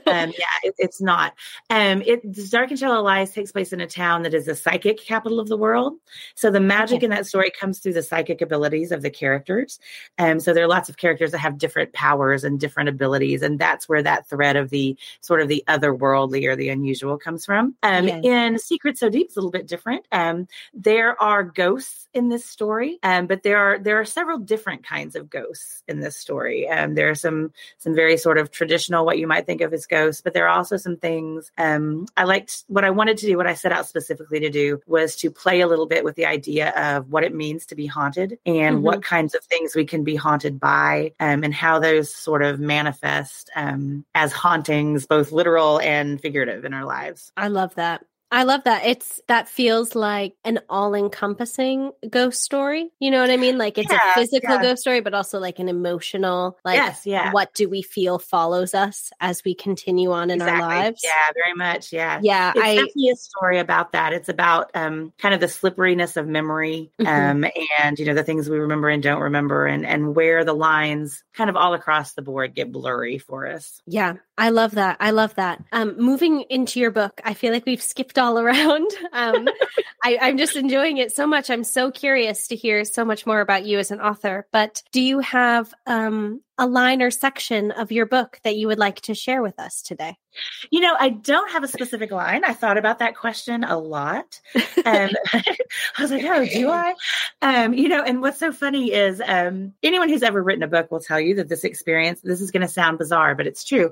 yeah 0.07 0.55
it, 0.63 0.75
it's 0.77 1.01
not. 1.01 1.33
Um 1.69 2.01
it 2.01 2.21
dark 2.51 2.71
and 2.71 2.79
shallow 2.79 3.01
lies 3.01 3.31
takes 3.31 3.51
place 3.51 3.71
in 3.71 3.81
a 3.81 3.87
town 3.87 4.23
that 4.23 4.33
is 4.33 4.45
the 4.45 4.55
psychic 4.55 5.03
capital 5.03 5.39
of 5.39 5.47
the 5.47 5.57
world. 5.57 5.93
So 6.35 6.51
the 6.51 6.59
magic 6.59 6.97
okay. 6.97 7.05
in 7.05 7.11
that 7.11 7.25
story 7.25 7.51
comes 7.51 7.79
through 7.79 7.93
the 7.93 8.03
psychic 8.03 8.41
abilities 8.41 8.91
of 8.91 9.01
the 9.01 9.09
characters. 9.09 9.79
Um 10.17 10.39
so 10.39 10.53
there 10.53 10.63
are 10.63 10.67
lots 10.67 10.89
of 10.89 10.97
characters 10.97 11.31
that 11.31 11.39
have 11.39 11.57
different 11.57 11.93
powers 11.93 12.43
and 12.43 12.59
different 12.59 12.89
abilities 12.89 13.41
and 13.41 13.59
that's 13.59 13.87
where 13.87 14.03
that 14.03 14.27
thread 14.27 14.55
of 14.55 14.69
the 14.69 14.97
sort 15.21 15.41
of 15.41 15.47
the 15.47 15.63
otherworldly 15.67 16.47
or 16.47 16.55
the 16.55 16.69
unusual 16.69 17.17
comes 17.17 17.45
from. 17.45 17.75
Um 17.83 18.07
yes. 18.07 18.23
in 18.23 18.59
secrets 18.59 18.99
so 18.99 19.09
deep 19.09 19.27
it's 19.27 19.37
a 19.37 19.39
little 19.39 19.51
bit 19.51 19.67
different. 19.67 20.05
Um 20.11 20.47
there 20.73 21.21
are 21.21 21.43
ghosts 21.43 22.07
in 22.13 22.29
this 22.29 22.45
story 22.45 22.99
um 23.03 23.27
but 23.27 23.43
there 23.43 23.57
are 23.57 23.79
there 23.79 23.99
are 23.99 24.05
several 24.05 24.39
different 24.39 24.85
kinds 24.85 25.15
of 25.15 25.29
ghosts 25.29 25.74
in 25.87 25.99
this 25.99 26.17
story. 26.17 26.67
Um, 26.67 26.95
there 26.95 27.09
are 27.09 27.15
some 27.15 27.51
some 27.77 27.95
very 27.95 28.17
sort 28.17 28.37
of 28.37 28.51
traditional 28.51 29.05
what 29.05 29.17
you 29.17 29.27
might 29.27 29.45
think 29.45 29.61
of 29.61 29.73
as 29.73 29.85
ghosts, 29.85 30.21
but 30.21 30.33
there 30.33 30.47
are 30.47 30.57
also 30.57 30.77
some 30.77 30.97
things. 30.97 31.51
Um, 31.57 32.07
I 32.15 32.23
liked 32.23 32.63
what 32.67 32.83
I 32.83 32.89
wanted 32.89 33.17
to 33.19 33.25
do. 33.25 33.37
What 33.37 33.47
I 33.47 33.53
set 33.53 33.71
out 33.71 33.87
specifically 33.87 34.39
to 34.41 34.49
do 34.49 34.81
was 34.85 35.15
to 35.17 35.31
play 35.31 35.61
a 35.61 35.67
little 35.67 35.85
bit 35.85 36.03
with 36.03 36.15
the 36.15 36.25
idea 36.25 36.69
of 36.71 37.09
what 37.09 37.23
it 37.23 37.33
means 37.33 37.65
to 37.67 37.75
be 37.75 37.85
haunted 37.85 38.37
and 38.45 38.77
mm-hmm. 38.77 38.85
what 38.85 39.03
kinds 39.03 39.35
of 39.35 39.43
things 39.43 39.75
we 39.75 39.85
can 39.85 40.03
be 40.03 40.15
haunted 40.15 40.59
by, 40.59 41.13
um, 41.19 41.43
and 41.43 41.53
how 41.53 41.79
those 41.79 42.13
sort 42.13 42.43
of 42.43 42.59
manifest 42.59 43.49
um, 43.55 44.05
as 44.13 44.31
hauntings, 44.31 45.05
both 45.05 45.31
literal 45.31 45.79
and 45.79 46.21
figurative 46.21 46.65
in 46.65 46.73
our 46.73 46.85
lives. 46.85 47.31
I 47.37 47.47
love 47.47 47.75
that. 47.75 48.05
I 48.31 48.43
love 48.43 48.63
that. 48.65 48.85
It's 48.85 49.21
that 49.27 49.47
feels 49.47 49.95
like 49.95 50.33
an 50.43 50.59
all-encompassing 50.67 51.91
ghost 52.09 52.41
story. 52.41 52.91
You 52.99 53.11
know 53.11 53.21
what 53.21 53.29
I 53.29 53.37
mean? 53.37 53.57
Like 53.57 53.77
it's 53.77 53.91
yeah, 53.91 54.11
a 54.11 54.13
physical 54.13 54.55
yeah. 54.55 54.61
ghost 54.61 54.81
story, 54.81 54.99
but 54.99 55.13
also 55.13 55.39
like 55.39 55.59
an 55.59 55.69
emotional. 55.69 56.57
Like, 56.65 56.75
yes, 56.75 57.05
yeah. 57.05 57.31
What 57.31 57.53
do 57.53 57.69
we 57.69 57.81
feel 57.81 58.19
follows 58.19 58.73
us 58.73 59.11
as 59.19 59.43
we 59.45 59.53
continue 59.53 60.11
on 60.11 60.31
in 60.31 60.41
exactly. 60.41 60.63
our 60.63 60.67
lives? 60.67 61.01
Yeah, 61.03 61.33
very 61.33 61.53
much. 61.53 61.93
Yeah, 61.93 62.19
yeah. 62.21 62.51
It's 62.55 62.65
I, 62.65 62.75
definitely 62.75 63.09
a 63.09 63.15
story 63.15 63.59
about 63.59 63.91
that. 63.93 64.13
It's 64.13 64.29
about 64.29 64.71
um, 64.73 65.13
kind 65.17 65.33
of 65.33 65.39
the 65.39 65.47
slipperiness 65.47 66.17
of 66.17 66.27
memory, 66.27 66.91
mm-hmm. 66.99 67.45
um, 67.45 67.51
and 67.79 67.99
you 67.99 68.05
know 68.05 68.15
the 68.15 68.23
things 68.23 68.49
we 68.49 68.57
remember 68.57 68.89
and 68.89 69.03
don't 69.03 69.21
remember, 69.21 69.65
and 69.65 69.85
and 69.85 70.15
where 70.15 70.43
the 70.43 70.53
lines 70.53 71.23
kind 71.33 71.49
of 71.49 71.55
all 71.55 71.73
across 71.73 72.13
the 72.13 72.21
board 72.21 72.55
get 72.55 72.71
blurry 72.71 73.17
for 73.17 73.47
us. 73.47 73.81
Yeah, 73.85 74.15
I 74.37 74.49
love 74.49 74.71
that. 74.71 74.97
I 74.99 75.11
love 75.11 75.33
that. 75.35 75.63
Um, 75.71 75.95
moving 75.97 76.41
into 76.49 76.79
your 76.79 76.91
book, 76.91 77.21
I 77.23 77.33
feel 77.33 77.53
like 77.53 77.65
we've 77.65 77.81
skipped 77.81 78.17
all 78.17 78.39
around. 78.39 78.91
Um, 79.13 79.47
I, 80.03 80.17
I'm 80.21 80.37
just 80.37 80.57
enjoying 80.57 80.97
it 80.97 81.13
so 81.13 81.25
much. 81.25 81.49
I'm 81.49 81.63
so 81.63 81.89
curious 81.89 82.49
to 82.49 82.55
hear 82.55 82.83
so 82.83 83.05
much 83.05 83.25
more 83.25 83.39
about 83.39 83.65
you 83.65 83.79
as 83.79 83.91
an 83.91 84.01
author. 84.01 84.45
But 84.51 84.83
do 84.91 84.99
you 84.99 85.19
have 85.19 85.73
um, 85.85 86.41
a 86.57 86.67
line 86.67 87.01
or 87.01 87.11
section 87.11 87.71
of 87.71 87.91
your 87.91 88.05
book 88.05 88.39
that 88.43 88.55
you 88.55 88.67
would 88.67 88.79
like 88.79 89.01
to 89.01 89.13
share 89.13 89.41
with 89.41 89.59
us 89.59 89.81
today? 89.81 90.17
You 90.69 90.81
know, 90.81 90.95
I 90.97 91.09
don't 91.09 91.51
have 91.51 91.63
a 91.63 91.67
specific 91.67 92.11
line. 92.11 92.43
I 92.43 92.53
thought 92.53 92.77
about 92.77 92.99
that 92.99 93.15
question 93.15 93.63
a 93.63 93.77
lot. 93.77 94.41
And 94.85 95.17
I 95.33 96.01
was 96.01 96.11
like, 96.11 96.23
oh, 96.25 96.45
do 96.45 96.69
I? 96.69 96.93
Um, 97.41 97.73
you 97.73 97.89
know, 97.89 98.03
and 98.03 98.21
what's 98.21 98.39
so 98.39 98.51
funny 98.51 98.91
is 98.91 99.21
um, 99.25 99.73
anyone 99.83 100.09
who's 100.09 100.23
ever 100.23 100.41
written 100.41 100.63
a 100.63 100.67
book 100.67 100.91
will 100.91 100.99
tell 100.99 101.19
you 101.19 101.35
that 101.35 101.49
this 101.49 101.63
experience, 101.63 102.21
this 102.21 102.41
is 102.41 102.51
going 102.51 102.61
to 102.61 102.67
sound 102.67 102.97
bizarre, 102.97 103.35
but 103.35 103.47
it's 103.47 103.63
true. 103.63 103.91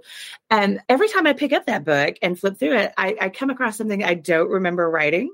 And 0.50 0.82
every 0.90 1.10
time 1.10 1.28
I 1.28 1.34
pick 1.34 1.54
up 1.54 1.66
that 1.66 1.86
book 1.86 2.16
and 2.22 2.40
flip 2.40 2.58
through 2.58 2.78
it, 2.78 2.94
I, 2.98 3.16
I 3.20 3.30
come 3.30 3.50
across 3.50 3.78
something 3.78 4.04
I 4.04 4.14
don't 4.14 4.50
remember 4.50 4.90
writing. 4.90 5.32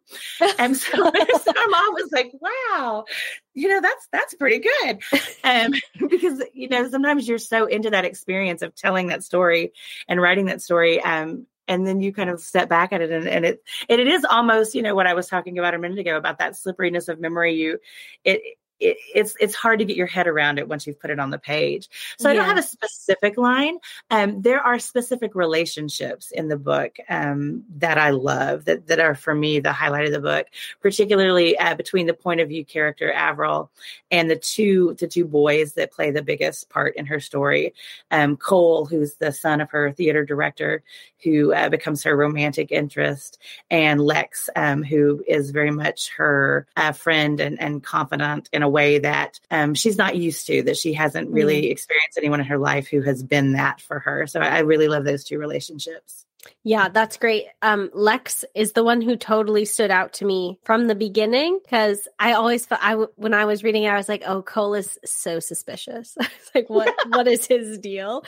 And 0.57 0.75
so, 0.77 0.91
so 0.97 1.53
I'm 1.55 1.73
always 1.73 2.11
like, 2.11 2.31
wow, 2.39 3.05
you 3.53 3.67
know, 3.67 3.81
that's 3.81 4.07
that's 4.11 4.33
pretty 4.35 4.59
good. 4.59 4.99
Um, 5.41 5.71
because, 6.09 6.43
you 6.53 6.67
know, 6.67 6.89
sometimes 6.89 7.27
you're 7.27 7.37
so 7.37 7.65
into 7.65 7.89
that 7.91 8.03
experience 8.03 8.61
of 8.61 8.75
telling 8.75 9.07
that 9.07 9.23
story 9.23 9.71
and 10.07 10.21
writing 10.21 10.47
that 10.47 10.61
story 10.61 11.01
um, 11.01 11.47
and 11.69 11.85
then 11.85 12.01
you 12.01 12.11
kind 12.11 12.29
of 12.29 12.41
step 12.41 12.67
back 12.67 12.91
at 12.91 12.99
it 12.99 13.11
and, 13.11 13.27
and 13.27 13.45
it 13.45 13.63
and 13.87 14.01
it 14.01 14.07
is 14.07 14.25
almost 14.25 14.75
you 14.75 14.81
know 14.81 14.95
what 14.95 15.07
i 15.07 15.13
was 15.13 15.27
talking 15.27 15.59
about 15.59 15.75
a 15.75 15.79
minute 15.79 15.99
ago 15.99 16.17
about 16.17 16.39
that 16.39 16.57
slipperiness 16.57 17.07
of 17.07 17.19
memory 17.19 17.55
you 17.55 17.77
it 18.25 18.41
it, 18.79 18.97
it's 19.13 19.35
it's 19.39 19.55
hard 19.55 19.79
to 19.79 19.85
get 19.85 19.97
your 19.97 20.07
head 20.07 20.27
around 20.27 20.59
it 20.59 20.67
once 20.67 20.87
you've 20.87 20.99
put 20.99 21.09
it 21.09 21.19
on 21.19 21.29
the 21.29 21.37
page. 21.37 21.89
So 22.17 22.29
I 22.29 22.33
don't 22.33 22.45
have 22.45 22.57
a 22.57 22.63
specific 22.63 23.37
line. 23.37 23.77
Um, 24.09 24.41
there 24.41 24.61
are 24.61 24.79
specific 24.79 25.35
relationships 25.35 26.31
in 26.31 26.47
the 26.47 26.57
book 26.57 26.97
um, 27.09 27.63
that 27.77 27.97
I 27.97 28.11
love 28.11 28.65
that 28.65 28.87
that 28.87 28.99
are 28.99 29.15
for 29.15 29.33
me 29.33 29.59
the 29.59 29.73
highlight 29.73 30.05
of 30.05 30.11
the 30.11 30.19
book, 30.19 30.47
particularly 30.81 31.57
uh, 31.57 31.75
between 31.75 32.07
the 32.07 32.13
point 32.13 32.39
of 32.39 32.49
view 32.49 32.65
character 32.65 33.11
Avril 33.11 33.71
and 34.11 34.29
the 34.29 34.35
two 34.35 34.95
the 34.99 35.07
two 35.07 35.25
boys 35.25 35.73
that 35.73 35.91
play 35.91 36.11
the 36.11 36.23
biggest 36.23 36.69
part 36.69 36.95
in 36.95 37.05
her 37.05 37.19
story. 37.19 37.73
Um, 38.11 38.37
Cole, 38.37 38.85
who's 38.85 39.15
the 39.15 39.31
son 39.31 39.61
of 39.61 39.69
her 39.71 39.91
theater 39.91 40.25
director, 40.25 40.83
who 41.23 41.53
uh, 41.53 41.69
becomes 41.69 42.03
her 42.03 42.15
romantic 42.15 42.71
interest, 42.71 43.39
and 43.69 44.01
Lex, 44.01 44.49
um, 44.55 44.83
who 44.83 45.23
is 45.27 45.51
very 45.51 45.71
much 45.71 46.09
her 46.09 46.67
uh, 46.77 46.91
friend 46.91 47.39
and, 47.39 47.59
and 47.59 47.83
confidant 47.83 48.49
in 48.53 48.63
a 48.63 48.68
way 48.69 48.99
that 48.99 49.39
um, 49.51 49.73
she's 49.73 49.97
not 49.97 50.15
used 50.15 50.47
to, 50.47 50.63
that 50.63 50.77
she 50.77 50.93
hasn't 50.93 51.29
really 51.29 51.63
mm-hmm. 51.63 51.71
experienced 51.71 52.17
anyone 52.17 52.39
in 52.39 52.45
her 52.45 52.57
life 52.57 52.87
who 52.87 53.01
has 53.01 53.23
been 53.23 53.53
that 53.53 53.81
for 53.81 53.99
her. 53.99 54.27
So 54.27 54.39
I, 54.39 54.57
I 54.57 54.59
really 54.59 54.87
love 54.87 55.05
those 55.05 55.23
two 55.23 55.39
relationships. 55.39 56.25
Yeah, 56.63 56.89
that's 56.89 57.17
great. 57.17 57.45
Um, 57.61 57.89
Lex 57.93 58.45
is 58.55 58.71
the 58.73 58.83
one 58.83 59.01
who 59.01 59.15
totally 59.15 59.65
stood 59.65 59.91
out 59.91 60.13
to 60.13 60.25
me 60.25 60.59
from 60.63 60.87
the 60.87 60.95
beginning 60.95 61.59
because 61.61 62.07
I 62.17 62.33
always 62.33 62.65
felt 62.65 62.81
I 62.83 62.93
when 63.15 63.33
I 63.33 63.45
was 63.45 63.63
reading 63.63 63.83
it, 63.83 63.89
I 63.89 63.97
was 63.97 64.07
like, 64.09 64.23
"Oh, 64.25 64.41
Cole 64.41 64.73
is 64.73 64.97
so 65.05 65.39
suspicious." 65.39 66.15
I 66.19 66.23
was 66.23 66.51
like, 66.55 66.69
"What? 66.69 66.93
what 67.09 67.27
is 67.27 67.45
his 67.45 67.79
deal?" 67.79 68.23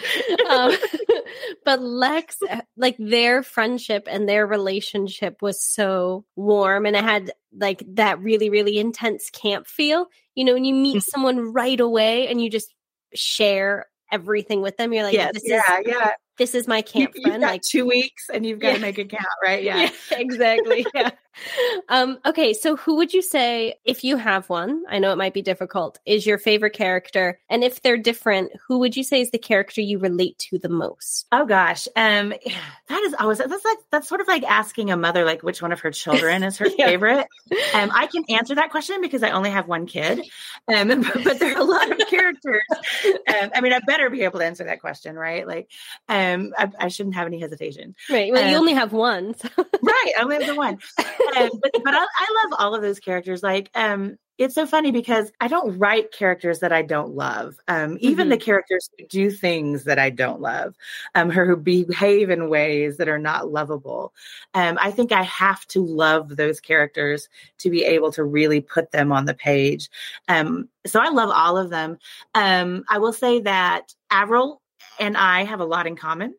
Um, 0.50 0.74
but 1.66 1.82
Lex, 1.82 2.38
uh, 2.50 2.62
like 2.76 2.96
their 3.00 3.44
friendship 3.44 4.08
and 4.10 4.28
their 4.28 4.46
relationship 4.46 5.42
was 5.42 5.62
so 5.62 6.26
warm, 6.36 6.86
and 6.86 6.96
it 6.96 7.04
had 7.04 7.32
like 7.58 7.84
that 7.96 8.20
really, 8.20 8.50
really 8.50 8.78
intense 8.78 9.30
camp 9.30 9.68
feel. 9.68 10.08
You 10.36 10.46
know, 10.46 10.54
when 10.54 10.66
you 10.66 10.74
meet 10.74 10.98
mm-hmm. 10.98 11.12
someone 11.12 11.54
right 11.54 11.80
away 11.80 12.28
and 12.28 12.42
you 12.42 12.50
just 12.50 12.74
share 13.14 13.88
everything 14.12 14.62
with 14.62 14.78
them, 14.78 14.92
you're 14.92 15.04
like, 15.04 15.14
yes, 15.14 15.40
yeah, 15.44 15.80
yeah 15.86 16.12
this 16.42 16.56
is 16.56 16.68
my 16.68 16.82
camp 16.82 17.12
you, 17.14 17.22
friend. 17.22 17.44
like 17.44 17.62
two 17.62 17.86
weeks 17.86 18.28
and 18.34 18.44
you've 18.44 18.58
got 18.58 18.70
yeah. 18.70 18.74
to 18.74 18.82
make 18.82 18.98
a 18.98 19.06
count, 19.06 19.24
right? 19.44 19.62
Yeah. 19.72 19.78
yeah 19.78 20.18
exactly. 20.18 20.86
Yeah. 20.96 21.12
Um, 21.90 22.20
okay. 22.26 22.54
So 22.54 22.76
who 22.76 22.96
would 22.98 23.14
you 23.14 23.22
say, 23.22 23.76
if 23.86 24.04
you 24.04 24.18
have 24.18 24.50
one, 24.50 24.84
I 24.90 25.00
know 25.00 25.12
it 25.12 25.18
might 25.18 25.34
be 25.34 25.42
difficult, 25.42 26.00
is 26.06 26.26
your 26.26 26.38
favorite 26.38 26.74
character? 26.74 27.40
And 27.50 27.64
if 27.64 27.82
they're 27.82 27.98
different, 27.98 28.52
who 28.68 28.80
would 28.80 28.96
you 28.96 29.04
say 29.04 29.22
is 29.22 29.32
the 29.32 29.38
character 29.38 29.82
you 29.82 30.00
relate 30.00 30.38
to 30.50 30.58
the 30.58 30.70
most? 30.70 31.28
Oh 31.32 31.46
gosh. 31.46 31.88
Um, 31.96 32.34
that 32.90 33.02
is 33.04 33.16
always, 33.20 33.40
that's 33.40 33.66
like, 33.66 33.78
that's 33.92 34.08
sort 34.08 34.22
of 34.22 34.28
like 34.28 34.44
asking 34.44 34.92
a 34.92 34.98
mother, 34.98 35.26
like 35.26 35.44
which 35.44 35.62
one 35.62 35.72
of 35.72 35.80
her 35.82 35.92
children 35.92 36.44
is 36.44 36.58
her 36.58 36.68
yeah. 36.78 36.88
favorite. 36.88 37.28
Um, 37.74 37.92
I 37.94 38.08
can 38.08 38.24
answer 38.30 38.56
that 38.56 38.72
question 38.72 39.02
because 39.02 39.24
I 39.24 39.32
only 39.32 39.50
have 39.50 39.68
one 39.68 39.86
kid. 39.86 40.22
Um, 40.74 40.88
but, 41.02 41.24
but 41.24 41.40
there 41.40 41.56
are 41.56 41.62
a 41.62 41.64
lot 41.64 41.92
of 41.92 41.98
characters. 42.10 42.64
Um, 43.06 43.52
I 43.54 43.62
mean, 43.62 43.74
I 43.74 43.80
better 43.86 44.10
be 44.10 44.24
able 44.24 44.40
to 44.40 44.46
answer 44.46 44.64
that 44.66 44.82
question, 44.82 45.16
right? 45.16 45.48
Like, 45.48 45.70
um, 46.10 46.54
I, 46.58 46.70
I, 46.80 46.88
shouldn't 46.88 47.16
have 47.16 47.28
any 47.28 47.40
hesitation. 47.40 47.96
Right. 48.10 48.32
Well, 48.32 48.44
um, 48.44 48.50
you 48.50 48.58
only 48.58 48.74
have 48.74 48.94
one. 48.94 49.36
So. 49.36 49.50
right. 49.58 50.12
I 50.18 50.22
only 50.24 50.36
have 50.36 50.48
the 50.48 50.56
one. 50.56 50.80
Um, 51.38 51.50
but 51.62 51.72
but 51.84 51.94
I, 51.94 52.00
I, 52.00 52.44
love 52.44 52.60
all 52.60 52.76
of 52.76 52.82
those 52.82 53.00
characters. 53.00 53.44
Like, 53.44 53.70
um, 53.76 54.18
it's 54.38 54.56
so 54.56 54.66
funny 54.66 54.92
because 54.92 55.32
I 55.40 55.48
don't 55.48 55.78
write 55.78 56.12
characters 56.12 56.60
that 56.60 56.72
I 56.72 56.82
don't 56.82 57.16
love. 57.16 57.58
Um, 57.68 57.98
even 58.02 58.24
mm-hmm. 58.24 58.30
the 58.32 58.38
characters 58.38 58.90
who 58.98 59.06
do 59.06 59.30
things 59.30 59.84
that 59.84 60.00
I 60.00 60.10
don't 60.10 60.42
love, 60.42 60.76
um, 61.14 61.30
or 61.32 61.46
who 61.46 61.56
behave 61.56 62.30
in 62.30 62.50
ways 62.50 62.98
that 62.98 63.08
are 63.08 63.20
not 63.20 63.52
lovable. 63.52 64.14
Um, 64.54 64.78
I 64.82 64.92
think 64.92 65.12
I 65.12 65.24
have 65.24 65.66
to 65.68 65.86
love 65.86 66.36
those 66.36 66.60
characters 66.60 67.30
to 67.60 67.70
be 67.70 67.84
able 67.84 68.12
to 68.14 68.24
really 68.24 68.62
put 68.62 68.92
them 68.92 69.12
on 69.12 69.26
the 69.26 69.36
page. 69.36 69.90
Um, 70.28 70.70
so 70.88 71.00
I 71.00 71.10
love 71.10 71.30
all 71.30 71.58
of 71.58 71.70
them. 71.70 72.00
Um, 72.34 72.84
I 72.90 72.98
will 72.98 73.14
say 73.14 73.42
that 73.42 73.94
Avril 74.10 74.62
and 75.00 75.18
I 75.18 75.44
have 75.44 75.60
a 75.60 75.66
lot 75.66 75.88
in 75.88 75.96
common. 75.96 76.36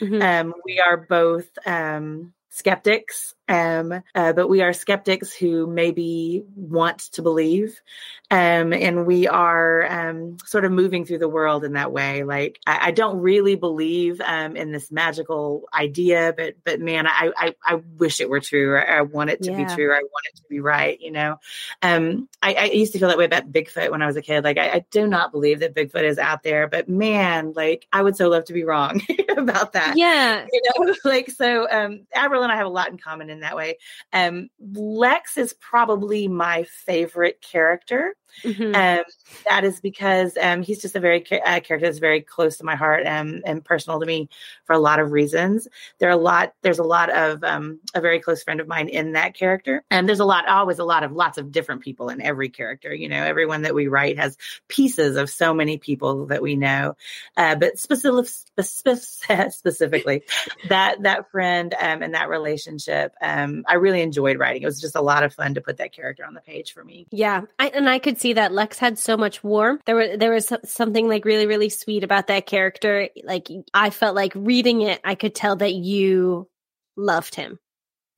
Mm-hmm. 0.00 0.20
Um, 0.20 0.54
we 0.64 0.80
are 0.80 0.96
both 0.96 1.48
um, 1.64 2.34
skeptics, 2.50 3.34
um, 3.48 4.02
uh, 4.14 4.32
but 4.32 4.48
we 4.48 4.62
are 4.62 4.72
skeptics 4.72 5.32
who 5.32 5.66
maybe 5.66 6.44
want 6.54 6.98
to 7.12 7.22
believe. 7.22 7.80
Um, 8.28 8.72
and 8.72 9.06
we 9.06 9.28
are 9.28 9.86
um, 9.86 10.38
sort 10.44 10.64
of 10.64 10.72
moving 10.72 11.04
through 11.04 11.18
the 11.18 11.28
world 11.28 11.64
in 11.64 11.74
that 11.74 11.92
way. 11.92 12.24
Like, 12.24 12.58
I, 12.66 12.88
I 12.88 12.90
don't 12.90 13.18
really 13.18 13.54
believe 13.54 14.20
um, 14.20 14.56
in 14.56 14.72
this 14.72 14.90
magical 14.90 15.68
idea, 15.72 16.34
but 16.36 16.56
but 16.64 16.80
man, 16.80 17.06
I 17.06 17.30
I, 17.36 17.54
I 17.62 17.74
wish 17.98 18.20
it 18.20 18.28
were 18.28 18.40
true. 18.40 18.76
I, 18.76 18.98
I 18.98 19.00
want 19.02 19.30
it 19.30 19.42
to 19.42 19.52
yeah. 19.52 19.58
be 19.58 19.74
true. 19.74 19.92
I 19.92 20.00
want 20.00 20.26
it 20.32 20.36
to 20.38 20.42
be 20.48 20.58
right. 20.58 21.00
You 21.00 21.12
know, 21.12 21.38
um, 21.82 22.28
I, 22.42 22.54
I, 22.54 22.64
used 22.64 22.92
to 22.94 22.98
feel 22.98 23.08
that 23.08 23.18
way 23.18 23.26
about 23.26 23.52
Bigfoot 23.52 23.92
when 23.92 24.02
I 24.02 24.06
was 24.06 24.16
a 24.16 24.22
kid. 24.22 24.42
Like, 24.42 24.58
I, 24.58 24.70
I 24.70 24.84
do 24.90 25.06
not 25.06 25.30
believe 25.30 25.60
that 25.60 25.74
Bigfoot 25.74 26.02
is 26.02 26.18
out 26.18 26.42
there, 26.42 26.66
but 26.66 26.88
man, 26.88 27.52
like, 27.54 27.86
I 27.92 28.02
would 28.02 28.16
so 28.16 28.28
love 28.28 28.46
to 28.46 28.52
be 28.52 28.64
wrong 28.64 29.02
about 29.36 29.74
that. 29.74 29.96
Yeah, 29.96 30.46
you 30.50 30.62
know, 30.64 30.94
like 31.04 31.30
so. 31.30 31.70
Um, 31.70 32.06
Avril 32.12 32.42
and 32.42 32.50
I 32.50 32.56
have 32.56 32.66
a 32.66 32.70
lot 32.70 32.90
in 32.90 32.98
common 32.98 33.30
in 33.30 33.35
that 33.40 33.56
way. 33.56 33.78
Um, 34.12 34.48
Lex 34.60 35.36
is 35.36 35.54
probably 35.54 36.28
my 36.28 36.64
favorite 36.64 37.40
character. 37.42 38.14
Mm-hmm. 38.42 38.74
Um, 38.74 39.04
that 39.48 39.64
is 39.64 39.80
because 39.80 40.36
um, 40.40 40.62
he's 40.62 40.80
just 40.80 40.94
a 40.96 41.00
very 41.00 41.20
uh, 41.30 41.60
character 41.60 41.80
that's 41.80 41.98
very 41.98 42.20
close 42.20 42.58
to 42.58 42.64
my 42.64 42.76
heart 42.76 43.04
and, 43.06 43.42
and 43.44 43.64
personal 43.64 44.00
to 44.00 44.06
me 44.06 44.28
for 44.64 44.72
a 44.72 44.78
lot 44.78 44.98
of 44.98 45.12
reasons. 45.12 45.68
There 45.98 46.08
are 46.08 46.12
a 46.12 46.16
lot. 46.16 46.54
There's 46.62 46.78
a 46.78 46.84
lot 46.84 47.10
of 47.10 47.42
um, 47.44 47.80
a 47.94 48.00
very 48.00 48.20
close 48.20 48.42
friend 48.42 48.60
of 48.60 48.68
mine 48.68 48.88
in 48.88 49.12
that 49.12 49.34
character, 49.34 49.84
and 49.90 50.08
there's 50.08 50.20
a 50.20 50.24
lot, 50.24 50.48
always 50.48 50.78
a 50.78 50.84
lot 50.84 51.02
of 51.02 51.12
lots 51.12 51.38
of 51.38 51.52
different 51.52 51.82
people 51.82 52.08
in 52.08 52.20
every 52.20 52.48
character. 52.48 52.94
You 52.94 53.08
know, 53.08 53.22
everyone 53.22 53.62
that 53.62 53.74
we 53.74 53.88
write 53.88 54.18
has 54.18 54.36
pieces 54.68 55.16
of 55.16 55.30
so 55.30 55.54
many 55.54 55.78
people 55.78 56.26
that 56.26 56.42
we 56.42 56.56
know, 56.56 56.96
uh, 57.36 57.54
but 57.56 57.78
specific, 57.78 58.26
specifically 58.60 60.22
that 60.68 61.02
that 61.02 61.30
friend 61.30 61.74
um, 61.78 62.02
and 62.02 62.14
that 62.14 62.28
relationship, 62.28 63.14
um, 63.20 63.64
I 63.66 63.74
really 63.74 64.02
enjoyed 64.02 64.38
writing. 64.38 64.62
It 64.62 64.66
was 64.66 64.80
just 64.80 64.96
a 64.96 65.02
lot 65.02 65.22
of 65.22 65.34
fun 65.34 65.54
to 65.54 65.60
put 65.60 65.78
that 65.78 65.92
character 65.92 66.24
on 66.24 66.34
the 66.34 66.40
page 66.40 66.72
for 66.72 66.84
me. 66.84 67.06
Yeah, 67.10 67.42
I, 67.58 67.68
and 67.68 67.88
I 67.88 67.98
could 67.98 68.18
see 68.18 68.25
see 68.26 68.32
that 68.34 68.52
Lex 68.52 68.78
had 68.78 68.98
so 68.98 69.16
much 69.16 69.44
warmth. 69.44 69.82
There 69.86 69.96
was 69.96 70.18
there 70.18 70.32
was 70.32 70.52
something 70.64 71.08
like 71.08 71.24
really 71.24 71.46
really 71.46 71.68
sweet 71.68 72.04
about 72.04 72.26
that 72.26 72.46
character. 72.46 73.08
Like 73.24 73.48
I 73.72 73.90
felt 73.90 74.16
like 74.16 74.32
reading 74.34 74.82
it, 74.82 75.00
I 75.04 75.14
could 75.14 75.34
tell 75.34 75.56
that 75.56 75.74
you 75.74 76.48
loved 76.96 77.34
him. 77.34 77.58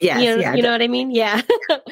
Yes, 0.00 0.22
you 0.22 0.30
know, 0.30 0.40
yeah, 0.40 0.54
you 0.54 0.62
know 0.62 0.72
what 0.72 0.82
I 0.82 0.88
mean? 0.88 1.10
Yeah, 1.10 1.42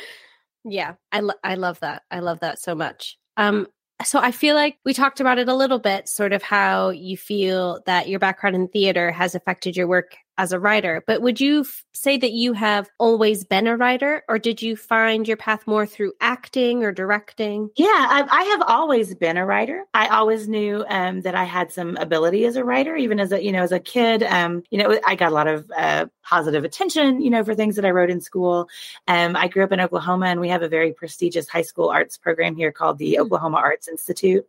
yeah. 0.65 0.95
I 1.13 1.21
lo- 1.21 1.35
I 1.43 1.57
love 1.57 1.81
that. 1.81 2.03
I 2.11 2.21
love 2.21 2.41
that 2.41 2.59
so 2.61 2.75
much. 2.75 3.19
Um, 3.37 3.67
so 4.05 4.19
I 4.19 4.31
feel 4.31 4.55
like 4.55 4.79
we 4.85 4.95
talked 4.95 5.21
about 5.21 5.39
it 5.39 5.49
a 5.49 5.55
little 5.55 5.79
bit, 5.79 6.09
sort 6.09 6.33
of 6.33 6.43
how 6.43 6.91
you 6.91 7.17
feel 7.17 7.81
that 7.87 8.09
your 8.09 8.21
background 8.21 8.57
in 8.57 8.69
theater 8.69 9.11
has 9.11 9.35
affected 9.35 9.77
your 9.77 9.89
work 9.89 10.17
as 10.39 10.53
a 10.53 10.61
writer. 10.61 11.03
But 11.07 11.23
would 11.23 11.41
you 11.41 11.61
f- 11.61 11.85
say 11.93 12.19
that 12.19 12.33
you 12.33 12.53
have 12.53 12.89
always 12.99 13.45
been 13.45 13.67
a 13.67 13.77
writer, 13.77 14.23
or 14.29 14.39
did 14.39 14.61
you 14.61 14.77
find 14.77 15.27
your 15.27 15.37
path 15.37 15.67
more 15.67 15.87
through 15.87 16.13
acting 16.21 16.85
or 16.85 16.93
directing? 16.93 17.71
Yeah, 17.77 17.87
I, 17.87 18.27
I 18.31 18.43
have 18.45 18.63
always 18.63 19.15
been 19.15 19.37
a 19.37 19.47
writer. 19.47 19.85
I 19.95 20.09
always 20.09 20.49
knew 20.49 20.85
um, 20.89 21.23
that 21.23 21.35
I 21.35 21.45
had 21.45 21.73
some 21.73 21.97
ability 21.97 22.45
as 22.45 22.57
a 22.57 22.65
writer, 22.65 22.97
even 22.97 23.19
as 23.19 23.33
a 23.33 23.43
you 23.43 23.53
know 23.53 23.63
as 23.63 23.73
a 23.73 23.81
kid. 23.81 24.23
Um, 24.23 24.63
you 24.71 24.79
know, 24.79 24.99
I 25.07 25.15
got 25.15 25.33
a 25.33 25.35
lot 25.35 25.49
of 25.49 25.71
uh, 25.77 26.07
positive 26.23 26.65
attention, 26.65 27.21
you 27.21 27.31
know, 27.31 27.45
for 27.45 27.55
things 27.55 27.77
that 27.77 27.85
I 27.85 27.91
wrote 27.91 28.11
in 28.11 28.21
school. 28.21 28.69
Um, 29.09 29.37
I 29.37 29.49
grew 29.49 29.65
up 29.65 29.73
in 29.73 29.81
Oklahoma, 29.81 30.27
and 30.27 30.41
we 30.41 30.51
have 30.51 30.63
a 30.63 30.69
very 30.69 30.93
prestigious 30.93 31.49
high 31.49 31.63
school 31.63 31.89
arts 31.89 32.19
program 32.19 32.57
here 32.57 32.73
called 32.73 32.99
the 32.99 33.19
Oklahoma 33.19 33.59
Arts 33.59 33.89
Institute, 33.89 34.47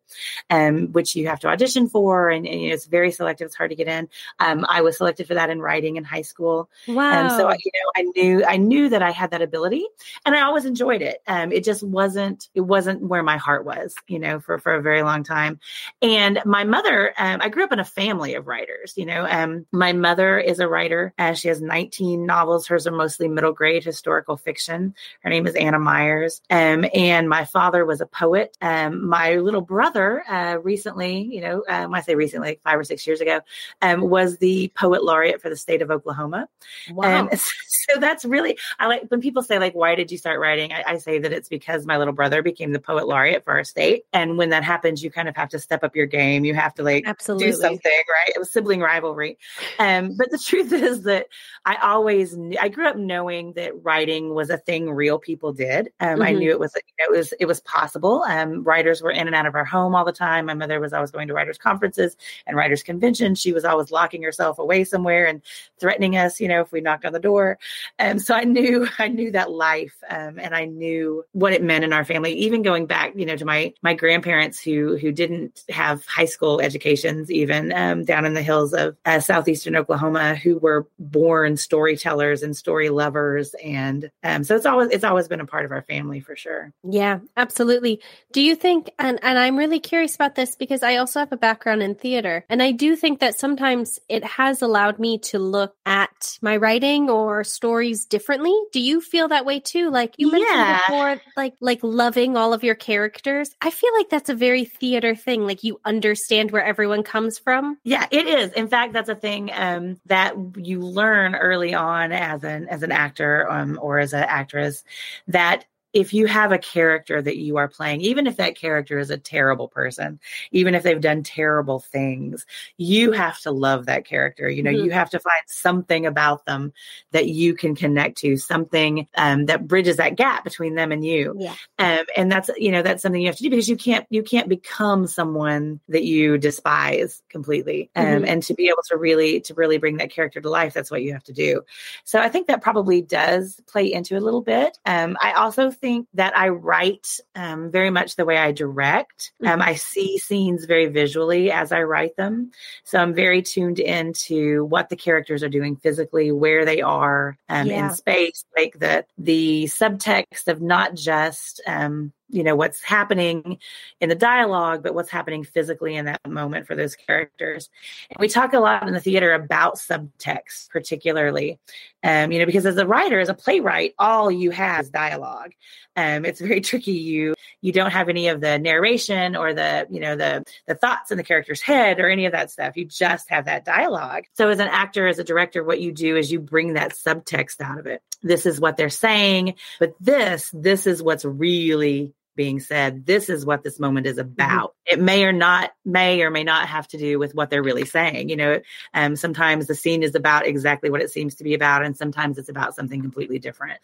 um, 0.49 0.91
which 0.91 1.15
you 1.15 1.27
have 1.27 1.39
to 1.41 1.47
audition 1.47 1.87
for, 1.87 2.29
and, 2.29 2.45
and 2.45 2.61
you 2.61 2.67
know, 2.69 2.73
it's 2.73 2.85
very 2.85 3.11
selective. 3.11 3.45
It's 3.45 3.55
hard 3.55 3.69
to 3.69 3.75
get 3.75 3.87
in. 3.87 4.09
Um, 4.39 4.65
I 4.67 4.81
was 4.81 4.97
selected 4.97 5.27
for 5.27 5.35
that 5.35 5.49
in 5.49 5.61
writing 5.61 5.76
writing 5.77 5.97
in 5.97 6.03
high 6.03 6.23
school. 6.23 6.69
Wow. 6.87 7.11
And 7.11 7.31
so, 7.31 7.49
you 7.51 7.71
know, 7.75 7.91
I 7.95 8.01
knew, 8.15 8.45
I 8.45 8.57
knew 8.57 8.89
that 8.89 9.03
I 9.03 9.11
had 9.11 9.29
that 9.31 9.43
ability 9.43 9.85
and 10.25 10.35
I 10.35 10.41
always 10.41 10.65
enjoyed 10.65 11.03
it. 11.03 11.21
Um, 11.27 11.51
it 11.51 11.63
just 11.63 11.83
wasn't, 11.83 12.49
it 12.55 12.61
wasn't 12.61 13.03
where 13.03 13.21
my 13.21 13.37
heart 13.37 13.63
was, 13.63 13.93
you 14.07 14.17
know, 14.17 14.39
for, 14.39 14.57
for 14.57 14.73
a 14.73 14.81
very 14.81 15.03
long 15.03 15.23
time. 15.23 15.59
And 16.01 16.39
my 16.45 16.63
mother, 16.63 17.13
um, 17.17 17.41
I 17.41 17.49
grew 17.49 17.63
up 17.63 17.71
in 17.71 17.79
a 17.79 17.85
family 17.85 18.33
of 18.33 18.47
writers, 18.47 18.93
you 18.95 19.05
know, 19.05 19.27
um, 19.29 19.67
my 19.71 19.93
mother 19.93 20.39
is 20.39 20.59
a 20.59 20.67
writer 20.67 21.13
and 21.17 21.33
uh, 21.33 21.35
she 21.35 21.47
has 21.49 21.61
19 21.61 22.25
novels. 22.25 22.67
Hers 22.67 22.87
are 22.87 22.91
mostly 22.91 23.27
middle 23.27 23.53
grade 23.53 23.83
historical 23.83 24.35
fiction. 24.35 24.95
Her 25.21 25.29
name 25.29 25.45
is 25.45 25.53
Anna 25.53 25.77
Myers. 25.77 26.41
Um, 26.49 26.85
and 26.91 27.29
my 27.29 27.45
father 27.45 27.85
was 27.85 28.01
a 28.01 28.07
poet. 28.07 28.57
Um, 28.61 29.07
my 29.07 29.35
little 29.35 29.61
brother, 29.61 30.23
uh, 30.27 30.57
recently, 30.63 31.21
you 31.21 31.41
know, 31.41 31.63
um, 31.69 31.93
I 31.93 32.01
say 32.01 32.15
recently, 32.15 32.47
like 32.49 32.61
five 32.63 32.79
or 32.79 32.83
six 32.83 33.05
years 33.05 33.21
ago, 33.21 33.41
um, 33.83 34.01
was 34.01 34.37
the 34.37 34.71
poet 34.75 35.03
laureate 35.03 35.41
for 35.41 35.49
the 35.49 35.57
state 35.67 35.81
of 35.81 35.91
Oklahoma. 35.91 36.47
Wow. 36.93 37.27
And 37.29 37.39
so 37.67 37.99
that's 37.99 38.23
really, 38.23 38.57
I 38.79 38.87
like 38.87 39.03
when 39.09 39.19
people 39.19 39.43
say, 39.43 39.59
like, 39.59 39.75
why 39.75 39.95
did 39.95 40.09
you 40.09 40.17
start 40.17 40.39
writing? 40.39 40.71
I, 40.71 40.83
I 40.87 40.97
say 40.97 41.19
that 41.19 41.33
it's 41.33 41.49
because 41.49 41.85
my 41.85 41.97
little 41.97 42.13
brother 42.13 42.41
became 42.41 42.71
the 42.71 42.79
poet 42.79 43.05
laureate 43.05 43.43
for 43.43 43.51
our 43.51 43.65
state. 43.65 44.03
And 44.13 44.37
when 44.37 44.49
that 44.51 44.63
happens, 44.63 45.03
you 45.03 45.11
kind 45.11 45.27
of 45.27 45.35
have 45.35 45.49
to 45.49 45.59
step 45.59 45.83
up 45.83 45.93
your 45.93 46.05
game. 46.05 46.45
You 46.45 46.53
have 46.55 46.73
to 46.75 46.83
like 46.83 47.03
Absolutely. 47.05 47.47
do 47.47 47.53
something, 47.53 47.91
right? 48.09 48.31
It 48.33 48.39
was 48.39 48.49
sibling 48.49 48.79
rivalry. 48.79 49.37
Um, 49.77 50.15
but 50.17 50.31
the 50.31 50.37
truth 50.45 50.71
is 50.71 51.03
that 51.03 51.27
I 51.65 51.75
always, 51.75 52.37
knew, 52.37 52.57
I 52.61 52.69
grew 52.69 52.87
up 52.87 52.95
knowing 52.95 53.51
that 53.53 53.83
writing 53.83 54.33
was 54.33 54.49
a 54.49 54.57
thing 54.57 54.89
real 54.89 55.19
people 55.19 55.51
did. 55.51 55.89
Um, 55.99 56.07
mm-hmm. 56.07 56.21
I 56.21 56.31
knew 56.31 56.49
it 56.49 56.59
was, 56.59 56.73
it 56.75 57.11
was, 57.11 57.33
it 57.41 57.45
was 57.45 57.59
possible. 57.59 58.23
Um, 58.23 58.63
writers 58.63 59.01
were 59.01 59.11
in 59.11 59.27
and 59.27 59.35
out 59.35 59.45
of 59.45 59.55
our 59.55 59.65
home 59.65 59.95
all 59.95 60.05
the 60.05 60.13
time. 60.13 60.45
My 60.45 60.53
mother 60.53 60.79
was 60.79 60.93
always 60.93 61.11
going 61.11 61.27
to 61.27 61.33
writers 61.33 61.57
conferences 61.57 62.15
and 62.45 62.55
writers 62.55 62.83
conventions. 62.83 63.41
She 63.41 63.51
was 63.51 63.65
always 63.65 63.91
locking 63.91 64.23
herself 64.23 64.59
away 64.59 64.85
somewhere 64.85 65.25
and 65.25 65.41
threatening 65.79 66.17
us, 66.17 66.39
you 66.39 66.47
know, 66.47 66.61
if 66.61 66.71
we 66.71 66.81
knocked 66.81 67.05
on 67.05 67.13
the 67.13 67.19
door. 67.19 67.59
And 67.99 68.21
so 68.21 68.33
I 68.35 68.43
knew, 68.43 68.87
I 68.99 69.07
knew 69.07 69.31
that 69.31 69.51
life, 69.51 69.95
um, 70.09 70.39
and 70.39 70.55
I 70.55 70.65
knew 70.65 71.23
what 71.31 71.53
it 71.53 71.63
meant 71.63 71.83
in 71.83 71.93
our 71.93 72.05
family. 72.05 72.33
Even 72.33 72.61
going 72.61 72.85
back, 72.85 73.13
you 73.15 73.25
know, 73.25 73.35
to 73.35 73.45
my 73.45 73.73
my 73.81 73.93
grandparents 73.93 74.59
who 74.59 74.97
who 74.97 75.11
didn't 75.11 75.63
have 75.69 76.05
high 76.05 76.25
school 76.25 76.61
educations, 76.61 77.31
even 77.31 77.71
um, 77.73 78.03
down 78.05 78.25
in 78.25 78.33
the 78.33 78.41
hills 78.41 78.73
of 78.73 78.97
uh, 79.05 79.19
southeastern 79.19 79.75
Oklahoma, 79.75 80.35
who 80.35 80.57
were 80.57 80.87
born 80.99 81.57
storytellers 81.57 82.43
and 82.43 82.55
story 82.55 82.89
lovers, 82.89 83.53
and 83.63 84.11
um, 84.23 84.43
so 84.43 84.55
it's 84.55 84.65
always 84.65 84.89
it's 84.89 85.03
always 85.03 85.27
been 85.27 85.41
a 85.41 85.45
part 85.45 85.65
of 85.65 85.71
our 85.71 85.83
family 85.83 86.19
for 86.19 86.35
sure. 86.35 86.73
Yeah, 86.83 87.19
absolutely. 87.35 88.01
Do 88.31 88.41
you 88.41 88.55
think? 88.55 88.91
And 88.99 89.19
and 89.23 89.37
I'm 89.37 89.57
really 89.57 89.79
curious 89.79 90.15
about 90.15 90.35
this 90.35 90.55
because 90.55 90.83
I 90.83 90.97
also 90.97 91.19
have 91.19 91.31
a 91.31 91.37
background 91.37 91.83
in 91.83 91.95
theater, 91.95 92.45
and 92.49 92.61
I 92.61 92.71
do 92.71 92.95
think 92.95 93.19
that 93.19 93.37
sometimes 93.37 93.99
it 94.09 94.23
has 94.23 94.61
allowed 94.61 94.99
me 94.99 95.17
to 95.19 95.39
look 95.47 95.75
at 95.85 96.37
my 96.41 96.57
writing 96.57 97.09
or 97.09 97.43
stories 97.43 98.05
differently. 98.05 98.55
Do 98.71 98.79
you 98.79 99.01
feel 99.01 99.29
that 99.29 99.45
way 99.45 99.59
too? 99.59 99.89
Like 99.89 100.15
you 100.17 100.31
mentioned 100.31 100.53
yeah. 100.53 100.79
before, 100.87 101.21
like 101.35 101.55
like 101.61 101.79
loving 101.81 102.37
all 102.37 102.53
of 102.53 102.63
your 102.63 102.75
characters. 102.75 103.55
I 103.61 103.69
feel 103.69 103.91
like 103.97 104.09
that's 104.09 104.29
a 104.29 104.35
very 104.35 104.65
theater 104.65 105.15
thing. 105.15 105.45
Like 105.45 105.63
you 105.63 105.79
understand 105.85 106.51
where 106.51 106.63
everyone 106.63 107.03
comes 107.03 107.39
from. 107.39 107.77
Yeah, 107.83 108.07
it 108.11 108.27
is. 108.27 108.51
In 108.53 108.67
fact, 108.67 108.93
that's 108.93 109.09
a 109.09 109.15
thing 109.15 109.49
um, 109.53 109.99
that 110.05 110.35
you 110.57 110.81
learn 110.81 111.35
early 111.35 111.73
on 111.73 112.11
as 112.11 112.43
an 112.43 112.67
as 112.67 112.83
an 112.83 112.91
actor 112.91 113.49
um, 113.49 113.79
or 113.81 113.99
as 113.99 114.13
an 114.13 114.23
actress 114.23 114.83
that 115.27 115.65
if 115.93 116.13
you 116.13 116.27
have 116.27 116.51
a 116.51 116.57
character 116.57 117.21
that 117.21 117.37
you 117.37 117.57
are 117.57 117.67
playing, 117.67 118.01
even 118.01 118.27
if 118.27 118.37
that 118.37 118.55
character 118.55 118.99
is 118.99 119.09
a 119.09 119.17
terrible 119.17 119.67
person, 119.67 120.19
even 120.51 120.75
if 120.75 120.83
they've 120.83 121.01
done 121.01 121.23
terrible 121.23 121.79
things, 121.79 122.45
you 122.77 123.11
have 123.13 123.39
to 123.41 123.51
love 123.51 123.85
that 123.85 124.05
character. 124.05 124.49
You 124.49 124.63
know, 124.63 124.71
mm-hmm. 124.71 124.85
you 124.85 124.91
have 124.91 125.09
to 125.11 125.19
find 125.19 125.41
something 125.47 126.05
about 126.05 126.45
them 126.45 126.73
that 127.11 127.27
you 127.27 127.53
can 127.53 127.75
connect 127.75 128.17
to, 128.19 128.37
something 128.37 129.07
um, 129.15 129.45
that 129.45 129.67
bridges 129.67 129.97
that 129.97 130.15
gap 130.15 130.43
between 130.43 130.75
them 130.75 130.91
and 130.91 131.05
you. 131.05 131.35
Yeah. 131.37 131.55
Um, 131.79 132.05
and 132.15 132.31
that's 132.31 132.49
you 132.57 132.71
know 132.71 132.81
that's 132.81 133.01
something 133.01 133.21
you 133.21 133.27
have 133.27 133.37
to 133.37 133.43
do 133.43 133.49
because 133.49 133.69
you 133.69 133.77
can't 133.77 134.05
you 134.09 134.23
can't 134.23 134.49
become 134.49 135.07
someone 135.07 135.79
that 135.87 136.03
you 136.03 136.37
despise 136.37 137.23
completely. 137.29 137.89
Um, 137.95 138.05
mm-hmm. 138.05 138.25
And 138.25 138.43
to 138.43 138.53
be 138.53 138.67
able 138.67 138.83
to 138.89 138.97
really 138.97 139.41
to 139.41 139.53
really 139.53 139.77
bring 139.77 139.97
that 139.97 140.11
character 140.11 140.41
to 140.41 140.49
life, 140.49 140.73
that's 140.73 140.91
what 140.91 141.01
you 141.01 141.13
have 141.13 141.23
to 141.25 141.33
do. 141.33 141.61
So 142.03 142.19
I 142.19 142.29
think 142.29 142.47
that 142.47 142.61
probably 142.61 143.01
does 143.01 143.61
play 143.67 143.91
into 143.91 144.17
a 144.17 144.21
little 144.21 144.41
bit. 144.41 144.77
Um, 144.85 145.17
I 145.21 145.33
also 145.33 145.71
think 145.79 146.07
that 146.13 146.37
I 146.37 146.49
write 146.49 147.19
um, 147.35 147.71
very 147.71 147.89
much 147.89 148.15
the 148.15 148.25
way 148.25 148.37
I 148.37 148.51
direct. 148.51 149.31
Um, 149.41 149.59
mm-hmm. 149.59 149.61
I 149.61 149.75
see 149.75 150.17
scenes 150.17 150.65
very 150.65 150.87
visually 150.87 151.51
as 151.51 151.71
I 151.71 151.83
write 151.83 152.15
them. 152.15 152.51
So 152.83 152.99
I'm 152.99 153.13
very 153.13 153.41
tuned 153.41 153.79
into 153.79 154.65
what 154.65 154.89
the 154.89 154.95
characters 154.95 155.43
are 155.43 155.49
doing 155.49 155.75
physically, 155.75 156.31
where 156.31 156.65
they 156.65 156.81
are 156.81 157.37
um, 157.49 157.67
yeah. 157.67 157.89
in 157.89 157.95
space, 157.95 158.45
like 158.55 158.79
the 158.79 159.05
the 159.17 159.65
subtext 159.65 160.47
of 160.47 160.61
not 160.61 160.95
just 160.95 161.61
um, 161.67 162.13
you 162.29 162.43
know 162.43 162.55
what's 162.55 162.83
happening 162.83 163.57
in 164.01 164.09
the 164.09 164.15
dialogue 164.15 164.83
but 164.83 164.93
what's 164.93 165.09
happening 165.09 165.43
physically 165.43 165.95
in 165.95 166.05
that 166.05 166.19
moment 166.27 166.67
for 166.67 166.75
those 166.75 166.95
characters. 166.95 167.69
And 168.09 168.17
we 168.19 168.27
talk 168.27 168.53
a 168.53 168.59
lot 168.59 168.87
in 168.87 168.93
the 168.93 168.99
theater 168.99 169.33
about 169.33 169.75
subtext 169.75 170.69
particularly 170.69 171.59
um, 172.03 172.31
you 172.31 172.39
know 172.39 172.45
because 172.45 172.65
as 172.65 172.77
a 172.77 172.87
writer 172.87 173.19
as 173.19 173.29
a 173.29 173.33
playwright 173.33 173.93
all 173.99 174.31
you 174.31 174.51
have 174.51 174.87
is 174.87 174.91
dialogue. 174.91 175.53
Um, 175.95 176.25
it's 176.25 176.39
very 176.41 176.61
tricky 176.61 176.91
you 176.91 177.33
you 177.61 177.71
don't 177.71 177.91
have 177.91 178.09
any 178.09 178.27
of 178.27 178.41
the 178.41 178.59
narration 178.59 179.35
or 179.35 179.53
the 179.53 179.87
you 179.89 179.99
know 179.99 180.15
the 180.15 180.43
the 180.67 180.75
thoughts 180.75 181.11
in 181.11 181.17
the 181.17 181.23
character's 181.23 181.61
head 181.61 181.99
or 181.99 182.09
any 182.09 182.25
of 182.25 182.31
that 182.31 182.51
stuff. 182.51 182.77
You 182.77 182.85
just 182.85 183.29
have 183.29 183.45
that 183.45 183.65
dialogue. 183.65 184.25
So 184.33 184.49
as 184.49 184.59
an 184.59 184.67
actor 184.67 185.07
as 185.07 185.19
a 185.19 185.23
director 185.23 185.63
what 185.63 185.81
you 185.81 185.91
do 185.91 186.15
is 186.17 186.31
you 186.31 186.39
bring 186.39 186.73
that 186.73 186.93
subtext 186.93 187.61
out 187.61 187.79
of 187.79 187.87
it. 187.87 188.01
This 188.21 188.45
is 188.45 188.59
what 188.59 188.77
they're 188.77 188.89
saying 188.89 189.55
but 189.79 189.93
this 189.99 190.51
this 190.53 190.87
is 190.87 191.03
what's 191.03 191.25
really 191.25 192.13
being 192.37 192.61
said 192.61 193.05
this 193.05 193.29
is 193.29 193.45
what 193.45 193.63
this 193.63 193.79
moment 193.79 194.07
is 194.07 194.17
mm-hmm. 194.17 194.29
about 194.29 194.69
mm-hmm. 194.69 194.99
it 194.99 195.03
may 195.03 195.25
or 195.25 195.33
not 195.33 195.71
may 195.83 196.21
or 196.21 196.31
may 196.31 196.45
not 196.45 196.69
have 196.69 196.87
to 196.87 196.97
do 196.97 197.19
with 197.19 197.35
what 197.35 197.49
they're 197.49 197.63
really 197.63 197.83
saying 197.83 198.29
you 198.29 198.37
know 198.37 198.61
um, 198.93 199.17
sometimes 199.17 199.67
the 199.67 199.75
scene 199.75 200.03
is 200.03 200.15
about 200.15 200.45
exactly 200.47 200.89
what 200.89 201.01
it 201.01 201.11
seems 201.11 201.35
to 201.35 201.43
be 201.43 201.53
about 201.53 201.83
and 201.83 201.97
sometimes 201.97 202.37
it's 202.37 202.47
about 202.47 202.75
something 202.75 203.01
completely 203.01 203.39
different 203.39 203.81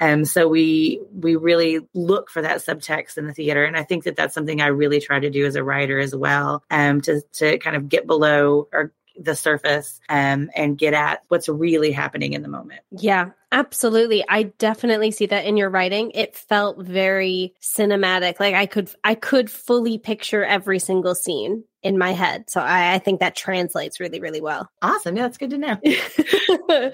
um, 0.00 0.24
so 0.24 0.48
we 0.48 1.02
we 1.12 1.36
really 1.36 1.80
look 1.92 2.30
for 2.30 2.40
that 2.40 2.58
subtext 2.58 3.18
in 3.18 3.26
the 3.26 3.34
theater 3.34 3.64
and 3.64 3.76
i 3.76 3.82
think 3.82 4.04
that 4.04 4.16
that's 4.16 4.32
something 4.34 4.62
i 4.62 4.68
really 4.68 5.00
try 5.00 5.20
to 5.20 5.28
do 5.28 5.44
as 5.44 5.56
a 5.56 5.64
writer 5.64 5.98
as 5.98 6.14
well 6.16 6.62
um, 6.70 7.02
to 7.02 7.20
to 7.32 7.58
kind 7.58 7.76
of 7.76 7.88
get 7.90 8.06
below 8.06 8.68
or 8.72 8.92
the 9.18 9.34
surface 9.34 10.00
um, 10.08 10.50
and 10.54 10.78
get 10.78 10.94
at 10.94 11.22
what's 11.28 11.48
really 11.48 11.92
happening 11.92 12.32
in 12.32 12.42
the 12.42 12.48
moment. 12.48 12.80
Yeah, 12.90 13.30
absolutely. 13.52 14.24
I 14.28 14.44
definitely 14.58 15.10
see 15.10 15.26
that 15.26 15.44
in 15.44 15.56
your 15.56 15.70
writing. 15.70 16.12
It 16.14 16.36
felt 16.36 16.78
very 16.78 17.54
cinematic. 17.60 18.40
Like 18.40 18.54
I 18.54 18.66
could, 18.66 18.90
I 19.04 19.14
could 19.14 19.50
fully 19.50 19.98
picture 19.98 20.44
every 20.44 20.78
single 20.78 21.14
scene 21.14 21.64
in 21.86 21.98
my 21.98 22.12
head. 22.12 22.50
So 22.50 22.60
I, 22.60 22.94
I 22.94 22.98
think 22.98 23.20
that 23.20 23.36
translates 23.36 24.00
really, 24.00 24.18
really 24.18 24.40
well. 24.40 24.68
Awesome. 24.82 25.16
Yeah, 25.16 25.22
that's 25.22 25.38
good 25.38 25.50
to 25.50 25.58
know. 25.58 26.92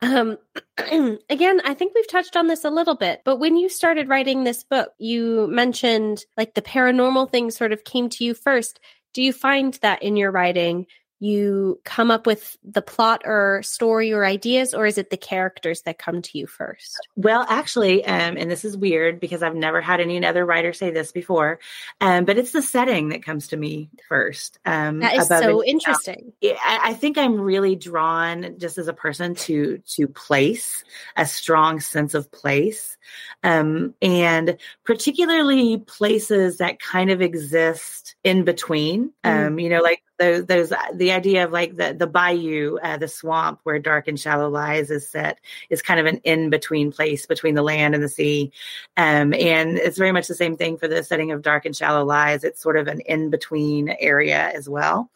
um, 0.00 0.38
again, 1.28 1.60
I 1.64 1.74
think 1.74 1.92
we've 1.94 2.08
touched 2.08 2.36
on 2.36 2.46
this 2.46 2.64
a 2.64 2.70
little 2.70 2.94
bit, 2.94 3.22
but 3.24 3.38
when 3.38 3.56
you 3.56 3.68
started 3.68 4.08
writing 4.08 4.44
this 4.44 4.62
book, 4.62 4.92
you 4.98 5.48
mentioned 5.48 6.24
like 6.36 6.54
the 6.54 6.62
paranormal 6.62 7.30
thing 7.30 7.50
sort 7.50 7.72
of 7.72 7.82
came 7.82 8.08
to 8.10 8.24
you 8.24 8.32
first. 8.32 8.78
Do 9.12 9.22
you 9.22 9.32
find 9.32 9.74
that 9.82 10.04
in 10.04 10.16
your 10.16 10.30
writing 10.30 10.86
you 11.20 11.80
come 11.84 12.10
up 12.10 12.26
with 12.26 12.56
the 12.64 12.82
plot 12.82 13.22
or 13.24 13.60
story 13.62 14.12
or 14.12 14.24
ideas 14.24 14.74
or 14.74 14.86
is 14.86 14.98
it 14.98 15.10
the 15.10 15.16
characters 15.16 15.82
that 15.82 15.98
come 15.98 16.22
to 16.22 16.38
you 16.38 16.46
first? 16.46 16.96
Well 17.16 17.46
actually 17.48 18.04
um, 18.04 18.36
and 18.36 18.50
this 18.50 18.64
is 18.64 18.76
weird 18.76 19.20
because 19.20 19.42
i've 19.42 19.54
never 19.54 19.80
had 19.80 20.00
any 20.00 20.24
other 20.24 20.44
writer 20.44 20.72
say 20.72 20.90
this 20.90 21.12
before 21.12 21.58
um, 22.00 22.24
but 22.24 22.38
it's 22.38 22.52
the 22.52 22.62
setting 22.62 23.10
that 23.10 23.22
comes 23.22 23.48
to 23.48 23.56
me 23.56 23.90
first 24.08 24.58
um, 24.64 25.00
that 25.00 25.16
is 25.16 25.28
so 25.28 25.64
interesting. 25.64 26.32
I, 26.42 26.80
I 26.84 26.94
think 26.94 27.18
i'm 27.18 27.40
really 27.40 27.76
drawn 27.76 28.58
just 28.58 28.78
as 28.78 28.88
a 28.88 28.92
person 28.92 29.34
to 29.34 29.78
to 29.86 30.08
place 30.08 30.84
a 31.16 31.26
strong 31.26 31.80
sense 31.80 32.14
of 32.14 32.30
place 32.30 32.96
um, 33.42 33.94
and 34.02 34.56
particularly 34.84 35.78
places 35.78 36.58
that 36.58 36.80
kind 36.80 37.10
of 37.10 37.22
exist 37.22 38.16
in 38.24 38.44
between 38.44 39.12
mm. 39.24 39.46
um, 39.46 39.58
you 39.58 39.68
know 39.68 39.80
like 39.80 40.02
those 40.18 40.46
those 40.46 40.72
the 40.94 41.12
idea 41.12 41.44
of 41.44 41.52
like 41.52 41.76
the 41.76 41.94
the 41.94 42.06
bayou 42.06 42.76
uh, 42.82 42.96
the 42.96 43.08
swamp 43.08 43.60
where 43.62 43.78
dark 43.78 44.08
and 44.08 44.18
shallow 44.18 44.48
lies 44.48 44.90
is 44.90 45.08
set 45.08 45.38
is 45.70 45.80
kind 45.80 46.00
of 46.00 46.06
an 46.06 46.20
in 46.24 46.50
between 46.50 46.92
place 46.92 47.26
between 47.26 47.54
the 47.54 47.62
land 47.62 47.94
and 47.94 48.02
the 48.02 48.08
sea. 48.08 48.52
Um, 48.96 49.32
and 49.32 49.78
it's 49.78 49.98
very 49.98 50.12
much 50.12 50.26
the 50.26 50.34
same 50.34 50.56
thing 50.56 50.76
for 50.76 50.88
the 50.88 51.02
setting 51.02 51.32
of 51.32 51.42
dark 51.42 51.64
and 51.64 51.74
shallow 51.74 52.04
lies. 52.04 52.44
It's 52.44 52.60
sort 52.60 52.76
of 52.76 52.88
an 52.88 53.00
in 53.00 53.30
between 53.30 53.88
area 53.88 54.50
as 54.54 54.68
well. 54.68 55.10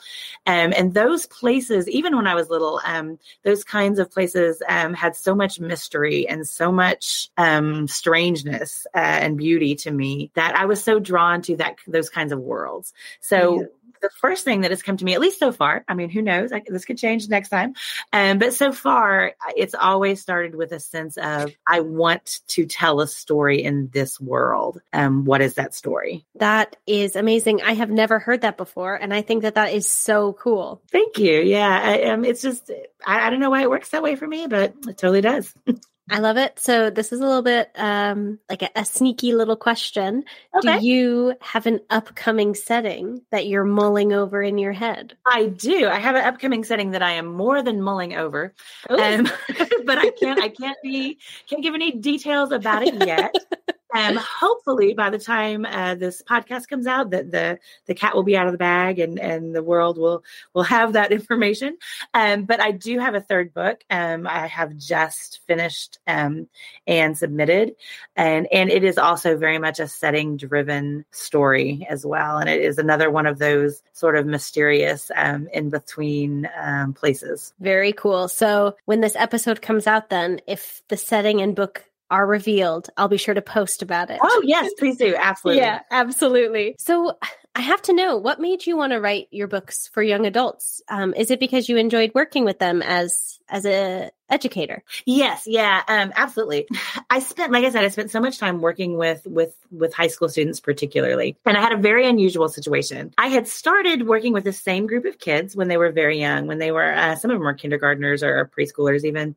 Um, 0.47 0.73
and 0.77 0.95
those 0.95 1.27
places 1.27 1.89
even 1.89 2.17
when 2.17 2.27
i 2.27 2.35
was 2.35 2.49
little 2.49 2.81
um, 2.85 3.19
those 3.43 3.65
kinds 3.65 3.99
of 3.99 4.11
places 4.11 4.63
um, 4.69 4.95
had 4.95 5.17
so 5.17 5.35
much 5.35 5.61
mystery 5.61 6.29
and 6.29 6.47
so 6.47 6.71
much 6.71 7.31
um, 7.37 7.89
strangeness 7.89 8.87
uh, 8.95 8.99
and 8.99 9.37
beauty 9.37 9.75
to 9.75 9.91
me 9.91 10.31
that 10.35 10.57
i 10.57 10.67
was 10.67 10.83
so 10.83 10.99
drawn 10.99 11.43
to 11.43 11.57
that 11.57 11.77
those 11.87 12.09
kinds 12.09 12.33
of 12.33 12.39
worlds. 12.39 12.93
So 13.21 13.61
yeah 13.61 13.67
the 14.03 14.11
first 14.21 14.45
thing 14.45 14.63
that 14.63 14.71
has 14.71 14.83
come 14.83 14.97
to 14.97 15.05
me, 15.05 15.15
at 15.15 15.21
least 15.21 15.39
so 15.39 15.53
far. 15.53 15.85
I 15.89 15.95
mean, 15.95 16.11
who 16.11 16.21
knows? 16.21 16.53
I, 16.53 16.63
this 16.67 16.85
could 16.85 16.99
change 16.99 17.29
next 17.29 17.49
time. 17.49 17.75
Um, 18.13 18.39
but 18.39 18.53
so 18.53 18.73
far, 18.73 19.33
it's 19.57 19.75
always 19.75 20.21
started 20.21 20.55
with 20.55 20.73
a 20.73 20.81
sense 20.81 21.17
of 21.17 21.53
I 21.67 21.81
want 21.81 22.41
to 22.49 22.67
tell 22.67 23.01
a 23.01 23.07
story 23.07 23.63
in 23.63 23.89
this 23.93 24.21
world. 24.21 24.81
Um, 24.93 25.25
what 25.25 25.41
is 25.41 25.55
that 25.55 25.75
story? 25.75 26.27
That 26.35 26.77
is 26.87 27.17
amazing. 27.17 27.63
I 27.63 27.73
have 27.73 27.91
never 27.91 28.19
heard 28.19 28.43
that 28.43 28.57
before, 28.57 28.95
and 28.95 29.15
I 29.15 29.23
think 29.23 29.43
that 29.43 29.55
that 29.55 29.73
is 29.73 29.87
so 29.87 30.35
cool. 30.35 30.83
Thank 30.91 31.19
you. 31.19 31.41
Yeah, 31.41 31.81
I, 31.83 32.03
um, 32.11 32.25
it's 32.25 32.43
just 32.43 32.71
I, 33.07 33.27
I 33.27 33.31
don't 33.31 33.41
know 33.41 33.51
why 33.51 33.63
it 33.63 33.71
works 33.71 33.91
that 33.91 34.03
way 34.03 34.17
for 34.17 34.27
me, 34.27 34.47
but 34.47 34.75
it 34.89 34.99
totally 34.99 35.21
does. 35.21 35.55
I 36.11 36.19
love 36.19 36.37
it. 36.37 36.59
So 36.59 36.91
this 36.91 37.13
is 37.13 37.21
a 37.21 37.25
little 37.25 37.43
bit 37.43 37.71
um, 37.77 38.39
like 38.51 38.63
a, 38.63 38.71
a 38.75 38.85
sneaky 38.85 39.33
little 39.33 39.57
question. 39.57 40.25
Okay. 40.55 40.81
Do 40.81 40.87
you 40.87 41.35
have 41.41 41.67
an 41.67 41.81
upcoming 41.91 42.55
setting 42.55 43.23
that 43.31 43.47
you're 43.47 43.65
mulling 43.65 44.13
over 44.13 44.43
in 44.43 44.59
your 44.59 44.73
head? 44.73 45.17
I 45.27 45.47
do. 45.47 45.87
I 45.87 45.99
have 46.01 46.17
an 46.17 46.25
upcoming 46.25 46.65
setting 46.65 46.91
that 46.91 47.03
I 47.03 47.13
am 47.13 47.27
more 47.27 47.63
than 47.63 47.81
mulling 47.81 48.15
over, 48.15 48.53
um, 48.91 49.25
but 49.85 49.99
I 49.99 50.11
can't. 50.11 50.43
I 50.43 50.49
can't 50.61 50.79
be. 50.83 51.19
Can't 51.49 51.63
give 51.63 51.75
any 51.75 51.93
details 51.93 52.51
about 52.51 52.83
it 52.83 52.95
yet. 53.07 53.35
And 53.95 54.19
hopefully, 54.19 54.95
by 54.95 55.11
the 55.11 55.19
time 55.19 55.67
uh, 55.67 55.95
this 55.95 56.23
podcast 56.23 56.69
comes 56.69 56.87
out, 56.87 57.11
that 57.11 57.31
the 57.31 57.59
the 57.87 57.95
cat 57.95 58.15
will 58.15 58.23
be 58.23 58.37
out 58.37 58.47
of 58.47 58.53
the 58.53 58.59
bag 58.59 58.99
and 58.99 59.19
and 59.19 59.55
the 59.55 59.63
world 59.63 59.99
will 59.99 60.25
will 60.55 60.63
have 60.63 60.95
that 60.95 61.13
information. 61.19 61.77
Um, 62.15 62.45
but 62.45 62.61
I 62.61 62.71
do 62.71 62.99
have 62.99 63.15
a 63.15 63.21
third 63.21 63.53
book. 63.53 63.85
Um, 63.91 64.27
I 64.27 64.47
have 64.47 64.77
just 64.77 65.41
finished 65.47 65.99
um, 66.07 66.49
and 66.87 67.17
submitted, 67.17 67.75
and 68.17 68.47
and 68.53 68.71
it 68.71 68.85
is 68.85 68.99
also 68.99 69.37
very 69.37 69.59
much 69.59 69.79
a 69.79 69.89
setting 69.89 70.37
driven 70.37 71.05
story 71.11 71.87
as 71.89 72.07
well. 72.07 72.39
And 72.39 72.49
it 72.49 72.63
is 72.63 72.79
another 72.79 73.11
one 73.11 73.27
of 73.27 73.39
those 73.39 73.83
sort 73.93 74.17
of 74.17 74.27
mysterious 74.27 75.11
um, 75.15 75.49
in 75.53 75.71
between 75.71 76.49
um, 76.59 76.95
places. 76.95 77.53
Very 77.61 77.93
cool. 77.93 78.29
So 78.29 78.77
when 78.87 79.01
this 79.01 79.17
episode 79.17 79.63
comes 79.63 79.87
out, 79.87 80.09
then 80.09 80.41
if 80.47 80.83
the 80.89 80.97
setting 80.97 81.41
and 81.41 81.55
book 81.55 81.85
are 82.13 82.27
revealed, 82.27 82.91
I'll 82.99 83.09
be 83.09 83.17
sure 83.17 83.35
to 83.35 83.41
post 83.43 83.83
about 83.83 84.11
it. 84.11 84.21
Oh, 84.23 84.43
yes, 84.45 84.71
please 84.79 84.99
do. 84.99 85.17
Absolutely. 85.17 85.63
yeah, 85.63 85.81
absolutely. 85.91 86.77
So 86.79 87.19
I 87.55 87.61
have 87.61 87.83
to 87.83 87.93
know 87.93 88.17
what 88.17 88.41
made 88.41 88.67
you 88.67 88.77
want 88.77 88.93
to 88.93 89.01
write 89.01 89.29
your 89.31 89.47
books 89.47 89.89
for 89.93 90.03
young 90.03 90.25
adults. 90.25 90.81
Um, 90.89 91.13
is 91.15 91.31
it 91.31 91.39
because 91.39 91.69
you 91.69 91.77
enjoyed 91.77 92.13
working 92.15 92.45
with 92.45 92.59
them 92.59 92.81
as 92.81 93.39
as 93.49 93.67
a 93.67 94.11
educator? 94.31 94.83
Yes, 95.05 95.45
yeah, 95.47 95.83
um, 95.87 96.11
absolutely. 96.17 96.67
I 97.11 97.19
spent, 97.19 97.53
like 97.53 97.67
I 97.67 97.71
said, 97.71 97.85
I 97.85 97.89
spent 97.89 98.11
so 98.11 98.21
much 98.21 98.39
time 98.39 98.63
working 98.63 98.97
with 98.97 99.27
with 99.27 99.55
with 99.71 99.93
high 99.93 100.07
school 100.07 100.31
students, 100.31 100.61
particularly, 100.61 101.37
and 101.45 101.59
I 101.59 101.61
had 101.61 101.73
a 101.73 101.77
very 101.77 102.09
unusual 102.09 102.49
situation. 102.49 103.13
I 103.19 103.29
had 103.29 103.47
started 103.47 104.09
working 104.09 104.33
with 104.33 104.45
the 104.45 104.53
same 104.55 104.87
group 104.87 105.05
of 105.05 105.19
kids 105.19 105.55
when 105.55 105.69
they 105.69 105.77
were 105.77 105.93
very 105.93 106.19
young, 106.19 106.47
when 106.47 106.59
they 106.59 106.73
were 106.73 106.93
uh, 106.93 107.17
some 107.17 107.31
of 107.31 107.35
them 107.35 107.45
were 107.45 107.53
kindergartners 107.53 108.23
or 108.23 108.51
preschoolers 108.57 109.05
even, 109.05 109.37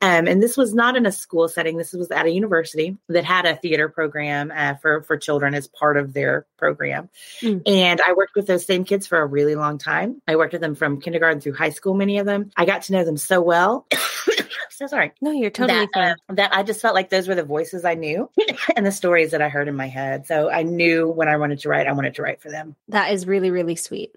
um, 0.00 0.26
and 0.26 0.42
this 0.42 0.56
was 0.56 0.74
not 0.74 0.96
in 0.96 1.06
a 1.06 1.12
school 1.12 1.46
setting. 1.46 1.76
This 1.76 1.92
was 1.92 2.10
at 2.10 2.26
a 2.26 2.30
university 2.30 2.96
that 3.08 3.24
had 3.24 3.46
a 3.46 3.54
theater 3.54 3.88
program 3.88 4.50
uh, 4.52 4.74
for 4.74 5.02
for 5.04 5.16
children 5.16 5.54
as 5.54 5.68
part 5.68 5.96
of 5.96 6.12
their 6.12 6.46
program. 6.56 7.08
Mm. 7.40 7.51
And 7.66 8.00
I 8.00 8.12
worked 8.12 8.34
with 8.34 8.46
those 8.46 8.64
same 8.64 8.84
kids 8.84 9.06
for 9.06 9.20
a 9.20 9.26
really 9.26 9.54
long 9.54 9.78
time. 9.78 10.20
I 10.26 10.36
worked 10.36 10.52
with 10.52 10.62
them 10.62 10.74
from 10.74 11.00
kindergarten 11.00 11.40
through 11.40 11.54
high 11.54 11.70
school, 11.70 11.94
many 11.94 12.18
of 12.18 12.26
them. 12.26 12.50
I 12.56 12.64
got 12.64 12.82
to 12.82 12.92
know 12.92 13.04
them 13.04 13.16
so 13.16 13.40
well. 13.40 13.86
so 14.70 14.86
sorry. 14.86 15.12
No, 15.20 15.30
you're 15.30 15.50
totally 15.50 15.80
that, 15.80 15.88
fine. 15.94 16.16
Uh, 16.28 16.34
that 16.34 16.54
I 16.54 16.62
just 16.62 16.80
felt 16.80 16.94
like 16.94 17.10
those 17.10 17.28
were 17.28 17.34
the 17.34 17.44
voices 17.44 17.84
I 17.84 17.94
knew 17.94 18.30
and 18.76 18.86
the 18.86 18.92
stories 18.92 19.30
that 19.32 19.42
I 19.42 19.48
heard 19.48 19.68
in 19.68 19.76
my 19.76 19.88
head. 19.88 20.26
So 20.26 20.50
I 20.50 20.62
knew 20.62 21.08
when 21.08 21.28
I 21.28 21.36
wanted 21.36 21.60
to 21.60 21.68
write, 21.68 21.86
I 21.86 21.92
wanted 21.92 22.14
to 22.16 22.22
write 22.22 22.40
for 22.40 22.50
them. 22.50 22.76
That 22.88 23.12
is 23.12 23.26
really, 23.26 23.50
really 23.50 23.76
sweet. 23.76 24.14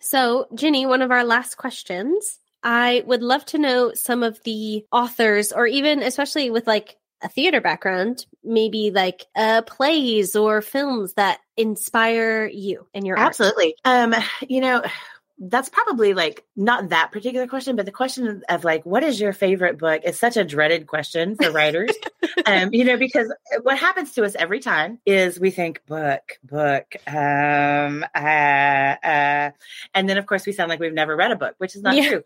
So, 0.00 0.46
Ginny, 0.54 0.86
one 0.86 1.02
of 1.02 1.10
our 1.10 1.24
last 1.24 1.56
questions. 1.56 2.38
I 2.62 3.04
would 3.06 3.22
love 3.22 3.44
to 3.46 3.58
know 3.58 3.92
some 3.94 4.24
of 4.24 4.42
the 4.42 4.84
authors, 4.90 5.52
or 5.52 5.66
even 5.66 6.02
especially 6.02 6.50
with 6.50 6.66
like 6.66 6.96
a 7.22 7.28
theater 7.28 7.60
background, 7.60 8.26
maybe 8.44 8.90
like 8.90 9.24
uh, 9.34 9.62
plays 9.62 10.36
or 10.36 10.62
films 10.62 11.14
that 11.14 11.40
inspire 11.56 12.46
you 12.46 12.86
in 12.92 13.04
your 13.04 13.18
absolutely. 13.18 13.74
Um, 13.84 14.14
you 14.48 14.60
know, 14.60 14.82
that's 15.38 15.68
probably 15.68 16.14
like 16.14 16.44
not 16.56 16.88
that 16.88 17.12
particular 17.12 17.46
question, 17.46 17.76
but 17.76 17.84
the 17.84 17.92
question 17.92 18.42
of 18.48 18.64
like, 18.64 18.86
what 18.86 19.02
is 19.02 19.20
your 19.20 19.32
favorite 19.32 19.78
book 19.78 20.02
is 20.04 20.18
such 20.18 20.36
a 20.36 20.44
dreaded 20.44 20.86
question 20.86 21.36
for 21.36 21.50
writers. 21.50 21.90
um, 22.46 22.70
you 22.72 22.84
know, 22.84 22.96
because 22.96 23.32
what 23.62 23.78
happens 23.78 24.12
to 24.14 24.24
us 24.24 24.34
every 24.36 24.60
time 24.60 24.98
is 25.04 25.38
we 25.38 25.50
think 25.50 25.84
book, 25.86 26.38
book, 26.42 26.96
um, 27.06 28.04
uh, 28.14 28.96
uh, 29.04 29.50
and 29.94 30.08
then 30.08 30.16
of 30.16 30.26
course 30.26 30.46
we 30.46 30.52
sound 30.52 30.70
like 30.70 30.80
we've 30.80 30.94
never 30.94 31.14
read 31.16 31.30
a 31.30 31.36
book, 31.36 31.54
which 31.58 31.76
is 31.76 31.82
not 31.82 31.96
yeah. 31.96 32.08
true. 32.08 32.22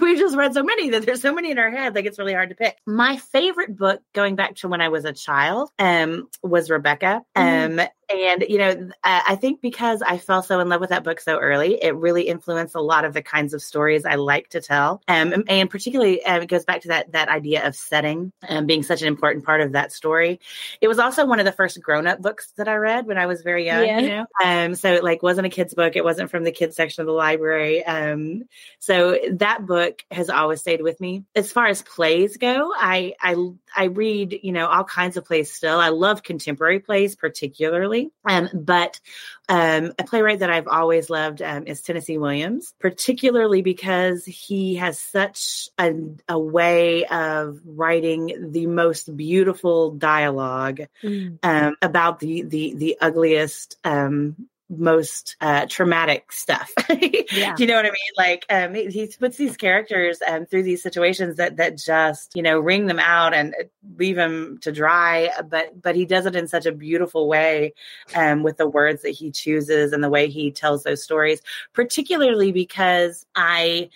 we've 0.00 0.18
just 0.18 0.36
read 0.36 0.54
so 0.54 0.62
many 0.62 0.90
that 0.90 1.04
there's 1.04 1.20
so 1.20 1.32
many 1.34 1.50
in 1.50 1.58
our 1.58 1.70
head, 1.70 1.94
like 1.94 2.06
it's 2.06 2.18
really 2.18 2.32
hard 2.32 2.48
to 2.48 2.54
pick. 2.54 2.78
My 2.86 3.18
favorite 3.18 3.76
book 3.76 4.00
going 4.14 4.34
back 4.34 4.56
to 4.56 4.68
when 4.68 4.80
I 4.80 4.88
was 4.88 5.04
a 5.04 5.12
child, 5.12 5.70
um, 5.78 6.28
was 6.42 6.70
Rebecca. 6.70 7.22
Mm-hmm. 7.36 7.80
Um, 7.80 7.86
and, 8.10 8.44
you 8.48 8.58
know, 8.58 8.90
I 9.02 9.36
think 9.36 9.60
because 9.60 10.02
I 10.02 10.18
fell 10.18 10.42
so 10.42 10.60
in 10.60 10.68
love 10.68 10.80
with 10.80 10.90
that 10.90 11.04
book 11.04 11.20
so 11.20 11.38
early, 11.38 11.82
it 11.82 11.94
really 11.94 12.13
influenced 12.22 12.74
a 12.74 12.80
lot 12.80 13.04
of 13.04 13.12
the 13.12 13.22
kinds 13.22 13.54
of 13.54 13.62
stories 13.62 14.04
I 14.04 14.16
like 14.16 14.50
to 14.50 14.60
tell. 14.60 15.02
Um, 15.08 15.44
and 15.48 15.70
particularly, 15.70 16.24
um, 16.24 16.42
it 16.42 16.46
goes 16.46 16.64
back 16.64 16.82
to 16.82 16.88
that, 16.88 17.12
that 17.12 17.28
idea 17.28 17.66
of 17.66 17.74
setting 17.76 18.32
um, 18.48 18.66
being 18.66 18.82
such 18.82 19.02
an 19.02 19.08
important 19.08 19.44
part 19.44 19.60
of 19.60 19.72
that 19.72 19.92
story. 19.92 20.40
It 20.80 20.88
was 20.88 20.98
also 20.98 21.26
one 21.26 21.38
of 21.38 21.44
the 21.44 21.52
first 21.52 21.80
grown 21.82 22.06
up 22.06 22.20
books 22.20 22.52
that 22.56 22.68
I 22.68 22.74
read 22.76 23.06
when 23.06 23.18
I 23.18 23.26
was 23.26 23.42
very 23.42 23.66
young, 23.66 23.84
yeah. 23.84 23.98
you 23.98 24.08
know? 24.08 24.26
Um, 24.44 24.74
so 24.74 24.92
it 24.92 25.04
like 25.04 25.22
wasn't 25.22 25.46
a 25.46 25.50
kid's 25.50 25.74
book. 25.74 25.96
It 25.96 26.04
wasn't 26.04 26.30
from 26.30 26.44
the 26.44 26.52
kids 26.52 26.76
section 26.76 27.02
of 27.02 27.06
the 27.06 27.12
library. 27.12 27.84
Um, 27.84 28.44
so 28.78 29.18
that 29.32 29.66
book 29.66 30.02
has 30.10 30.30
always 30.30 30.60
stayed 30.60 30.82
with 30.82 31.00
me. 31.00 31.24
As 31.34 31.50
far 31.50 31.66
as 31.66 31.82
plays 31.82 32.36
go, 32.36 32.72
I, 32.76 33.14
I, 33.20 33.36
I 33.76 33.84
read, 33.84 34.38
you 34.42 34.52
know, 34.52 34.66
all 34.66 34.84
kinds 34.84 35.16
of 35.16 35.24
plays 35.24 35.52
still. 35.52 35.78
I 35.78 35.88
love 35.88 36.22
contemporary 36.22 36.80
plays 36.80 37.16
particularly 37.16 37.94
um, 38.24 38.48
but 38.52 39.00
um, 39.48 39.92
a 39.98 40.04
playwright 40.04 40.40
that 40.40 40.50
I've 40.50 40.68
always 40.68 41.10
loved 41.10 41.42
um, 41.42 41.66
is 41.66 41.82
Tennessee 41.82 42.03
Williams, 42.08 42.74
particularly 42.78 43.62
because 43.62 44.24
he 44.24 44.76
has 44.76 44.98
such 44.98 45.68
a, 45.78 45.92
a 46.28 46.38
way 46.38 47.04
of 47.06 47.60
writing 47.64 48.50
the 48.52 48.66
most 48.66 49.16
beautiful 49.16 49.92
dialogue 49.92 50.82
mm. 51.02 51.38
um, 51.42 51.76
about 51.82 52.20
the 52.20 52.42
the 52.42 52.74
the 52.74 52.98
ugliest 53.00 53.78
um, 53.84 54.48
most 54.78 55.36
uh, 55.40 55.66
traumatic 55.66 56.32
stuff. 56.32 56.72
yeah. 56.88 57.54
Do 57.54 57.62
you 57.62 57.66
know 57.66 57.76
what 57.76 57.86
I 57.86 57.90
mean? 57.90 58.14
Like 58.16 58.46
um, 58.50 58.74
he, 58.74 58.86
he 58.86 59.12
puts 59.18 59.36
these 59.36 59.56
characters 59.56 60.18
um, 60.26 60.46
through 60.46 60.62
these 60.64 60.82
situations 60.82 61.36
that 61.36 61.56
that 61.56 61.78
just 61.78 62.32
you 62.34 62.42
know 62.42 62.58
wring 62.58 62.86
them 62.86 62.98
out 62.98 63.34
and 63.34 63.54
uh, 63.58 63.64
leave 63.98 64.16
them 64.16 64.58
to 64.62 64.72
dry. 64.72 65.30
But 65.48 65.80
but 65.80 65.96
he 65.96 66.04
does 66.06 66.26
it 66.26 66.36
in 66.36 66.48
such 66.48 66.66
a 66.66 66.72
beautiful 66.72 67.28
way 67.28 67.74
um, 68.14 68.42
with 68.42 68.56
the 68.56 68.68
words 68.68 69.02
that 69.02 69.10
he 69.10 69.30
chooses 69.30 69.92
and 69.92 70.02
the 70.02 70.10
way 70.10 70.28
he 70.28 70.50
tells 70.50 70.82
those 70.84 71.02
stories. 71.02 71.40
Particularly 71.72 72.52
because 72.52 73.26
I 73.34 73.90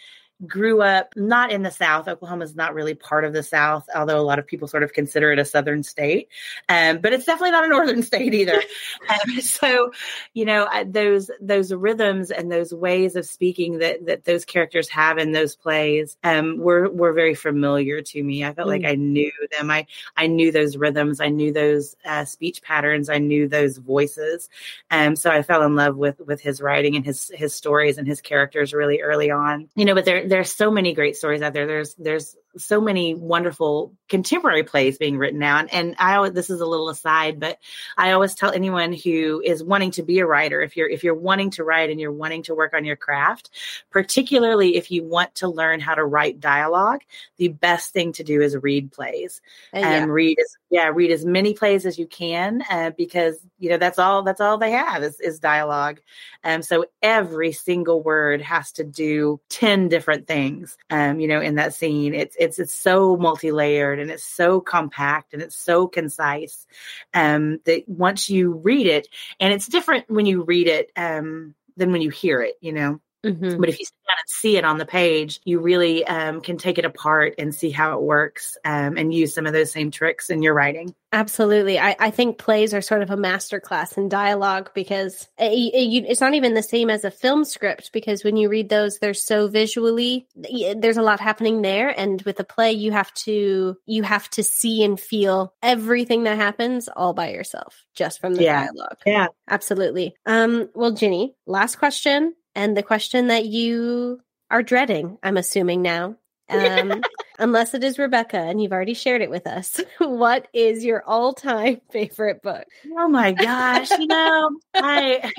grew 0.46 0.82
up 0.82 1.14
not 1.16 1.50
in 1.50 1.62
the 1.62 1.70
South. 1.70 2.06
Oklahoma 2.06 2.44
is 2.44 2.54
not 2.54 2.74
really 2.74 2.94
part 2.94 3.24
of 3.24 3.32
the 3.32 3.42
South, 3.42 3.88
although 3.94 4.20
a 4.20 4.22
lot 4.22 4.38
of 4.38 4.46
people 4.46 4.68
sort 4.68 4.82
of 4.82 4.92
consider 4.92 5.32
it 5.32 5.38
a 5.38 5.44
Southern 5.44 5.82
state. 5.82 6.28
Um, 6.68 6.98
but 6.98 7.12
it's 7.12 7.24
definitely 7.24 7.52
not 7.52 7.64
a 7.64 7.68
Northern 7.78 8.02
state 8.02 8.34
either. 8.34 8.62
um, 9.08 9.40
so, 9.40 9.92
you 10.34 10.44
know, 10.44 10.68
those 10.86 11.30
those 11.40 11.72
rhythms 11.72 12.30
and 12.30 12.50
those 12.50 12.72
ways 12.72 13.16
of 13.16 13.26
speaking 13.26 13.78
that 13.78 14.06
that 14.06 14.24
those 14.24 14.44
characters 14.44 14.88
have 14.88 15.18
in 15.18 15.32
those 15.32 15.56
plays 15.56 16.16
um, 16.22 16.58
were 16.58 16.88
were 16.88 17.12
very 17.12 17.34
familiar 17.34 18.00
to 18.02 18.22
me. 18.22 18.44
I 18.44 18.54
felt 18.54 18.68
mm. 18.68 18.82
like 18.82 18.84
I 18.84 18.94
knew 18.94 19.32
them. 19.56 19.70
I 19.70 19.86
I 20.16 20.28
knew 20.28 20.52
those 20.52 20.76
rhythms. 20.76 21.20
I 21.20 21.28
knew 21.28 21.52
those 21.52 21.96
uh, 22.04 22.24
speech 22.24 22.62
patterns. 22.62 23.08
I 23.08 23.18
knew 23.18 23.48
those 23.48 23.78
voices. 23.78 24.48
Um, 24.90 25.16
so 25.16 25.30
I 25.30 25.42
fell 25.42 25.62
in 25.64 25.74
love 25.74 25.96
with 25.96 26.20
with 26.20 26.40
his 26.40 26.60
writing 26.60 26.94
and 26.94 27.04
his 27.04 27.30
his 27.34 27.54
stories 27.54 27.98
and 27.98 28.06
his 28.06 28.20
characters 28.20 28.72
really 28.72 29.00
early 29.00 29.30
on. 29.30 29.68
You 29.74 29.84
know, 29.84 29.94
but 29.94 30.04
there 30.04 30.27
there's 30.28 30.52
so 30.52 30.70
many 30.70 30.94
great 30.94 31.16
stories 31.16 31.42
out 31.42 31.52
there. 31.52 31.66
There's 31.66 31.94
there's 31.96 32.36
so 32.58 32.80
many 32.80 33.14
wonderful 33.14 33.94
contemporary 34.08 34.64
plays 34.64 34.98
being 34.98 35.18
written 35.18 35.38
now. 35.38 35.58
And, 35.58 35.72
and 35.72 35.96
I 35.98 36.16
always, 36.16 36.32
this 36.32 36.50
is 36.50 36.60
a 36.60 36.66
little 36.66 36.88
aside, 36.88 37.40
but 37.40 37.58
I 37.96 38.12
always 38.12 38.34
tell 38.34 38.52
anyone 38.52 38.92
who 38.92 39.42
is 39.44 39.62
wanting 39.62 39.92
to 39.92 40.02
be 40.02 40.18
a 40.18 40.26
writer, 40.26 40.60
if 40.62 40.76
you're, 40.76 40.88
if 40.88 41.04
you're 41.04 41.14
wanting 41.14 41.50
to 41.52 41.64
write 41.64 41.90
and 41.90 42.00
you're 42.00 42.12
wanting 42.12 42.42
to 42.44 42.54
work 42.54 42.74
on 42.74 42.84
your 42.84 42.96
craft, 42.96 43.50
particularly 43.90 44.76
if 44.76 44.90
you 44.90 45.04
want 45.04 45.34
to 45.36 45.48
learn 45.48 45.80
how 45.80 45.94
to 45.94 46.04
write 46.04 46.40
dialogue, 46.40 47.00
the 47.36 47.48
best 47.48 47.92
thing 47.92 48.12
to 48.12 48.24
do 48.24 48.40
is 48.40 48.56
read 48.56 48.92
plays 48.92 49.40
uh, 49.74 49.78
and 49.78 50.06
yeah. 50.06 50.12
read, 50.12 50.38
as, 50.38 50.56
yeah, 50.70 50.90
read 50.92 51.10
as 51.10 51.24
many 51.24 51.54
plays 51.54 51.86
as 51.86 51.98
you 51.98 52.06
can, 52.06 52.62
uh, 52.70 52.90
because, 52.96 53.36
you 53.58 53.70
know, 53.70 53.78
that's 53.78 53.98
all, 53.98 54.22
that's 54.22 54.40
all 54.40 54.58
they 54.58 54.72
have 54.72 55.02
is, 55.02 55.20
is 55.20 55.38
dialogue. 55.38 56.00
Um, 56.44 56.62
so 56.62 56.86
every 57.02 57.52
single 57.52 58.02
word 58.02 58.40
has 58.42 58.72
to 58.72 58.84
do 58.84 59.40
10 59.50 59.88
different 59.88 60.26
things, 60.26 60.76
um, 60.90 61.20
you 61.20 61.28
know, 61.28 61.40
in 61.40 61.56
that 61.56 61.74
scene. 61.74 62.14
It's, 62.14 62.36
it's 62.56 62.74
so 62.74 63.16
multi-layered 63.16 63.98
and 63.98 64.10
it's 64.12 64.24
so 64.24 64.60
compact 64.60 65.34
and 65.34 65.42
it's 65.42 65.56
so 65.56 65.88
concise 65.88 66.66
um, 67.14 67.58
that 67.64 67.82
once 67.88 68.30
you 68.30 68.52
read 68.52 68.86
it, 68.86 69.08
and 69.40 69.52
it's 69.52 69.66
different 69.66 70.08
when 70.08 70.24
you 70.24 70.44
read 70.44 70.68
it 70.68 70.92
um, 70.96 71.54
than 71.76 71.90
when 71.90 72.00
you 72.00 72.10
hear 72.10 72.40
it, 72.40 72.54
you 72.60 72.72
know. 72.72 73.00
Mm-hmm. 73.24 73.60
But 73.60 73.68
if 73.68 73.78
you 73.78 73.84
sit 73.84 73.94
down 74.08 74.16
and 74.18 74.28
see 74.28 74.56
it 74.56 74.64
on 74.64 74.78
the 74.78 74.86
page, 74.86 75.40
you 75.44 75.60
really 75.60 76.06
um, 76.06 76.40
can 76.40 76.56
take 76.56 76.78
it 76.78 76.84
apart 76.84 77.34
and 77.38 77.54
see 77.54 77.70
how 77.70 77.94
it 77.94 78.02
works 78.02 78.56
um, 78.64 78.96
and 78.96 79.12
use 79.12 79.34
some 79.34 79.46
of 79.46 79.52
those 79.52 79.72
same 79.72 79.90
tricks 79.90 80.30
in 80.30 80.42
your 80.42 80.54
writing. 80.54 80.94
Absolutely. 81.12 81.78
I, 81.78 81.96
I 81.98 82.10
think 82.10 82.38
plays 82.38 82.74
are 82.74 82.82
sort 82.82 83.02
of 83.02 83.10
a 83.10 83.16
masterclass 83.16 83.96
in 83.96 84.08
dialogue 84.08 84.70
because 84.74 85.26
it, 85.38 85.52
it, 85.52 86.04
it's 86.06 86.20
not 86.20 86.34
even 86.34 86.54
the 86.54 86.62
same 86.62 86.90
as 86.90 87.04
a 87.04 87.10
film 87.10 87.44
script 87.44 87.92
because 87.92 88.22
when 88.22 88.36
you 88.36 88.48
read 88.48 88.68
those, 88.68 88.98
they're 88.98 89.14
so 89.14 89.48
visually, 89.48 90.28
there's 90.36 90.98
a 90.98 91.02
lot 91.02 91.18
happening 91.18 91.62
there. 91.62 91.88
And 91.88 92.20
with 92.22 92.38
a 92.40 92.44
play, 92.44 92.72
you 92.72 92.92
have 92.92 93.12
to, 93.14 93.76
you 93.86 94.02
have 94.02 94.28
to 94.30 94.44
see 94.44 94.84
and 94.84 95.00
feel 95.00 95.54
everything 95.62 96.24
that 96.24 96.36
happens 96.36 96.88
all 96.94 97.14
by 97.14 97.30
yourself 97.30 97.84
just 97.94 98.20
from 98.20 98.34
the 98.34 98.44
yeah. 98.44 98.66
dialogue. 98.66 98.98
Yeah. 99.06 99.28
Absolutely. 99.48 100.14
Um, 100.26 100.68
well, 100.74 100.92
Ginny, 100.92 101.34
last 101.46 101.76
question 101.76 102.34
and 102.58 102.76
the 102.76 102.82
question 102.82 103.28
that 103.28 103.46
you 103.46 104.20
are 104.50 104.64
dreading, 104.64 105.16
I'm 105.22 105.36
assuming 105.36 105.80
now, 105.80 106.16
um, 106.48 107.02
unless 107.38 107.74
it 107.74 107.84
is 107.84 108.00
Rebecca 108.00 108.38
and 108.38 108.60
you've 108.60 108.72
already 108.72 108.94
shared 108.94 109.22
it 109.22 109.30
with 109.30 109.46
us. 109.46 109.80
what 109.98 110.48
is 110.52 110.84
your 110.84 111.04
all-time 111.06 111.80
favorite 111.92 112.42
book? 112.42 112.64
Oh 112.96 113.06
my 113.06 113.30
gosh, 113.30 113.90
you 113.90 114.08
know, 114.08 114.50
I 114.74 115.32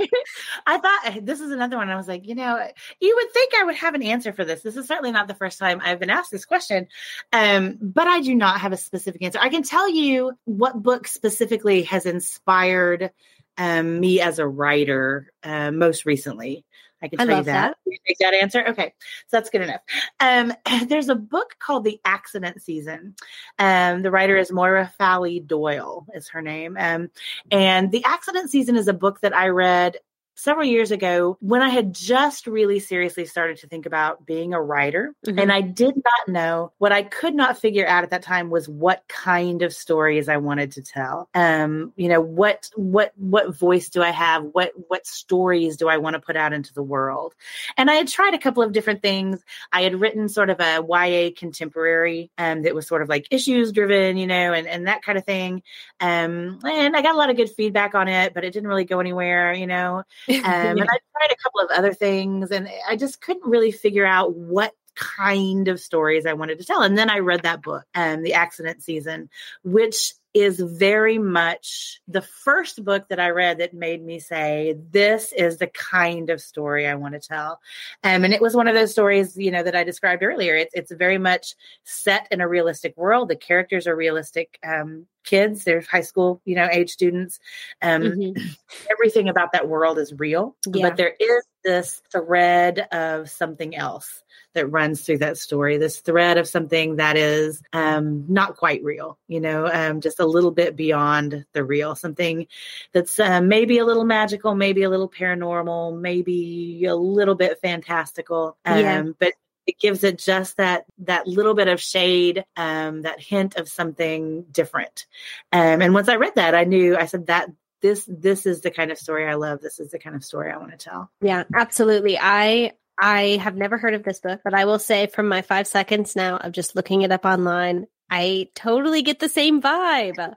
I 0.65 0.77
thought 0.77 1.25
this 1.25 1.41
is 1.41 1.51
another 1.51 1.75
one. 1.75 1.89
I 1.89 1.97
was 1.97 2.07
like, 2.07 2.25
you 2.25 2.35
know, 2.35 2.65
you 3.01 3.15
would 3.15 3.33
think 3.33 3.53
I 3.53 3.65
would 3.65 3.75
have 3.75 3.95
an 3.95 4.03
answer 4.03 4.31
for 4.31 4.45
this. 4.45 4.61
This 4.61 4.77
is 4.77 4.87
certainly 4.87 5.11
not 5.11 5.27
the 5.27 5.35
first 5.35 5.59
time 5.59 5.81
I've 5.83 5.99
been 5.99 6.09
asked 6.09 6.31
this 6.31 6.45
question, 6.45 6.87
um, 7.33 7.77
but 7.81 8.07
I 8.07 8.21
do 8.21 8.33
not 8.33 8.61
have 8.61 8.71
a 8.71 8.77
specific 8.77 9.23
answer. 9.23 9.39
I 9.41 9.49
can 9.49 9.63
tell 9.63 9.89
you 9.89 10.37
what 10.45 10.81
book 10.81 11.05
specifically 11.05 11.83
has 11.83 12.05
inspired 12.05 13.11
um, 13.57 13.99
me 13.99 14.21
as 14.21 14.39
a 14.39 14.47
writer 14.47 15.33
uh, 15.43 15.71
most 15.71 16.05
recently. 16.05 16.63
I 17.01 17.07
can 17.07 17.19
tell 17.19 17.31
I 17.31 17.37
you 17.37 17.43
that. 17.43 17.75
that. 17.85 17.97
take 18.07 18.17
that 18.19 18.33
answer. 18.33 18.67
Okay, 18.67 18.93
so 19.27 19.37
that's 19.37 19.49
good 19.49 19.61
enough. 19.61 19.81
Um, 20.19 20.53
there's 20.87 21.09
a 21.09 21.15
book 21.15 21.55
called 21.59 21.83
The 21.83 21.99
Accident 22.05 22.61
Season. 22.61 23.15
Um, 23.57 24.01
the 24.01 24.11
writer 24.11 24.37
is 24.37 24.51
Moira 24.51 24.91
Fowley 24.97 25.39
Doyle, 25.39 26.05
is 26.13 26.27
her 26.29 26.41
name. 26.41 26.77
Um, 26.79 27.09
and 27.51 27.91
The 27.91 28.03
Accident 28.05 28.49
Season 28.49 28.75
is 28.75 28.87
a 28.87 28.93
book 28.93 29.21
that 29.21 29.35
I 29.35 29.47
read 29.47 29.97
several 30.39 30.65
years 30.65 30.91
ago 30.91 31.37
when 31.41 31.61
I 31.61 31.69
had 31.69 31.93
just 31.93 32.47
really 32.47 32.79
seriously 32.79 33.25
started 33.25 33.57
to 33.57 33.67
think 33.67 33.85
about 33.85 34.25
being 34.25 34.53
a 34.53 34.61
writer. 34.61 35.13
Mm-hmm. 35.27 35.37
And 35.37 35.51
I 35.51 35.61
did 35.61 35.95
not 35.95 36.27
know 36.27 36.71
what 36.77 36.93
I 36.93 37.03
could 37.03 37.35
not 37.35 37.59
figure 37.59 37.85
out 37.85 38.03
at 38.03 38.11
that 38.11 38.23
time 38.23 38.49
was 38.49 38.69
what 38.69 39.03
kind 39.07 39.61
of 39.61 39.73
stories 39.73 40.29
I 40.29 40.37
wanted 40.37 40.71
to 40.73 40.81
tell. 40.81 41.29
Um, 41.33 41.91
you 41.97 42.07
know, 42.07 42.21
what 42.21 42.69
what 42.75 43.11
what 43.17 43.55
voice 43.55 43.89
do 43.89 44.01
I 44.01 44.11
have? 44.11 44.43
What 44.43 44.71
what 44.87 45.05
stories 45.05 45.75
do 45.75 45.89
I 45.89 45.97
want 45.97 46.13
to 46.13 46.21
put 46.21 46.37
out 46.37 46.53
into 46.53 46.73
the 46.73 46.83
world? 46.83 47.35
And 47.75 47.91
I 47.91 47.95
had 47.95 48.07
tried 48.07 48.33
a 48.33 48.39
couple 48.39 48.63
of 48.63 48.71
different 48.71 49.01
things. 49.01 49.43
I 49.73 49.81
had 49.81 49.99
written 49.99 50.29
sort 50.29 50.49
of 50.49 50.59
a 50.61 50.81
YA 50.87 51.31
contemporary 51.35 52.31
um 52.37 52.61
that 52.61 52.75
was 52.75 52.87
sort 52.87 53.01
of 53.01 53.09
like 53.09 53.27
issues 53.29 53.73
driven, 53.73 54.15
you 54.15 54.27
know, 54.27 54.53
and, 54.53 54.67
and 54.67 54.87
that 54.87 55.01
kind 55.01 55.17
of 55.17 55.25
thing. 55.25 55.63
Um 55.99 56.59
and 56.63 56.95
I 56.95 57.01
got 57.01 57.15
a 57.15 57.17
lot 57.17 57.29
of 57.29 57.35
good 57.35 57.49
feedback 57.49 57.93
on 57.93 58.07
it, 58.07 58.33
but 58.33 58.45
it 58.45 58.53
didn't 58.53 58.69
really 58.69 58.85
go 58.85 59.01
anywhere, 59.01 59.53
you 59.53 59.67
know. 59.67 60.03
Um, 60.29 60.35
and 60.43 60.81
I 60.83 60.85
tried 60.85 61.31
a 61.31 61.43
couple 61.43 61.61
of 61.61 61.71
other 61.71 61.93
things, 61.93 62.51
and 62.51 62.69
I 62.87 62.95
just 62.95 63.21
couldn't 63.21 63.49
really 63.49 63.71
figure 63.71 64.05
out 64.05 64.35
what 64.35 64.73
kind 64.95 65.67
of 65.67 65.79
stories 65.79 66.25
I 66.25 66.33
wanted 66.33 66.59
to 66.59 66.65
tell. 66.65 66.81
And 66.81 66.97
then 66.97 67.09
I 67.09 67.19
read 67.19 67.43
that 67.43 67.61
book, 67.61 67.85
um, 67.95 68.21
The 68.21 68.33
Accident 68.33 68.83
Season, 68.83 69.29
which 69.63 70.13
is 70.33 70.59
very 70.59 71.17
much 71.17 72.01
the 72.07 72.21
first 72.21 72.83
book 72.83 73.07
that 73.09 73.19
I 73.19 73.29
read 73.29 73.57
that 73.57 73.73
made 73.73 74.03
me 74.03 74.19
say, 74.19 74.75
this 74.91 75.33
is 75.33 75.57
the 75.57 75.67
kind 75.67 76.29
of 76.29 76.39
story 76.39 76.87
I 76.87 76.95
want 76.95 77.15
to 77.15 77.19
tell. 77.19 77.59
Um, 78.03 78.23
and 78.23 78.33
it 78.33 78.41
was 78.41 78.55
one 78.55 78.67
of 78.67 78.75
those 78.75 78.91
stories, 78.91 79.35
you 79.35 79.49
know, 79.49 79.63
that 79.63 79.75
I 79.75 79.83
described 79.83 80.21
earlier. 80.21 80.55
It's, 80.55 80.73
it's 80.75 80.91
very 80.91 81.17
much 81.17 81.55
set 81.83 82.27
in 82.31 82.41
a 82.41 82.47
realistic 82.47 82.95
world. 82.95 83.29
The 83.29 83.35
characters 83.35 83.87
are 83.87 83.95
realistic 83.95 84.59
um, 84.63 85.07
kids. 85.23 85.63
They're 85.63 85.81
high 85.81 86.01
school, 86.01 86.41
you 86.45 86.55
know, 86.55 86.67
age 86.71 86.91
students. 86.91 87.39
Um, 87.81 88.01
mm-hmm. 88.03 88.47
Everything 88.91 89.29
about 89.29 89.51
that 89.53 89.67
world 89.67 89.97
is 89.97 90.13
real, 90.13 90.55
yeah. 90.67 90.89
but 90.89 90.97
there 90.97 91.15
is 91.19 91.43
this 91.69 92.01
thread 92.11 92.87
of 92.91 93.29
something 93.29 93.75
else 93.75 94.23
that 94.55 94.65
runs 94.65 95.03
through 95.03 95.19
that 95.19 95.37
story 95.37 95.77
this 95.77 95.99
thread 95.99 96.39
of 96.39 96.47
something 96.47 96.95
that 96.95 97.15
is 97.15 97.61
um, 97.73 98.25
not 98.27 98.57
quite 98.57 98.83
real 98.83 99.19
you 99.27 99.39
know 99.39 99.67
um, 99.67 100.01
just 100.01 100.19
a 100.19 100.25
little 100.25 100.49
bit 100.49 100.75
beyond 100.75 101.45
the 101.53 101.63
real 101.63 101.93
something 101.93 102.47
that's 102.91 103.19
uh, 103.19 103.39
maybe 103.39 103.77
a 103.77 103.85
little 103.85 104.03
magical 104.03 104.55
maybe 104.55 104.81
a 104.81 104.89
little 104.89 105.07
paranormal 105.07 105.95
maybe 106.01 106.83
a 106.85 106.95
little 106.95 107.35
bit 107.35 107.61
fantastical 107.61 108.57
um, 108.65 108.79
yeah. 108.79 109.03
but 109.19 109.33
it 109.67 109.77
gives 109.77 110.03
it 110.03 110.17
just 110.17 110.57
that 110.57 110.85
that 110.97 111.27
little 111.27 111.53
bit 111.53 111.67
of 111.67 111.79
shade 111.79 112.43
um, 112.57 113.03
that 113.03 113.21
hint 113.21 113.57
of 113.57 113.69
something 113.69 114.41
different 114.51 115.05
um, 115.51 115.83
and 115.83 115.93
once 115.93 116.09
i 116.09 116.15
read 116.15 116.33
that 116.33 116.55
i 116.55 116.63
knew 116.63 116.97
i 116.97 117.05
said 117.05 117.27
that 117.27 117.47
this 117.81 118.05
this 118.07 118.45
is 118.45 118.61
the 118.61 118.71
kind 118.71 118.91
of 118.91 118.97
story 118.97 119.27
I 119.27 119.35
love. 119.35 119.61
This 119.61 119.79
is 119.79 119.91
the 119.91 119.99
kind 119.99 120.15
of 120.15 120.23
story 120.23 120.51
I 120.51 120.57
want 120.57 120.71
to 120.71 120.77
tell. 120.77 121.11
Yeah, 121.21 121.43
absolutely. 121.53 122.17
I 122.19 122.73
I 122.99 123.39
have 123.41 123.55
never 123.55 123.77
heard 123.77 123.93
of 123.93 124.03
this 124.03 124.19
book, 124.19 124.41
but 124.43 124.53
I 124.53 124.65
will 124.65 124.79
say 124.79 125.07
from 125.07 125.27
my 125.27 125.41
five 125.41 125.67
seconds 125.67 126.15
now 126.15 126.37
of 126.37 126.51
just 126.51 126.75
looking 126.75 127.01
it 127.01 127.11
up 127.11 127.25
online, 127.25 127.87
I 128.09 128.49
totally 128.55 129.01
get 129.01 129.19
the 129.19 129.29
same 129.29 129.61
vibe. 129.61 130.33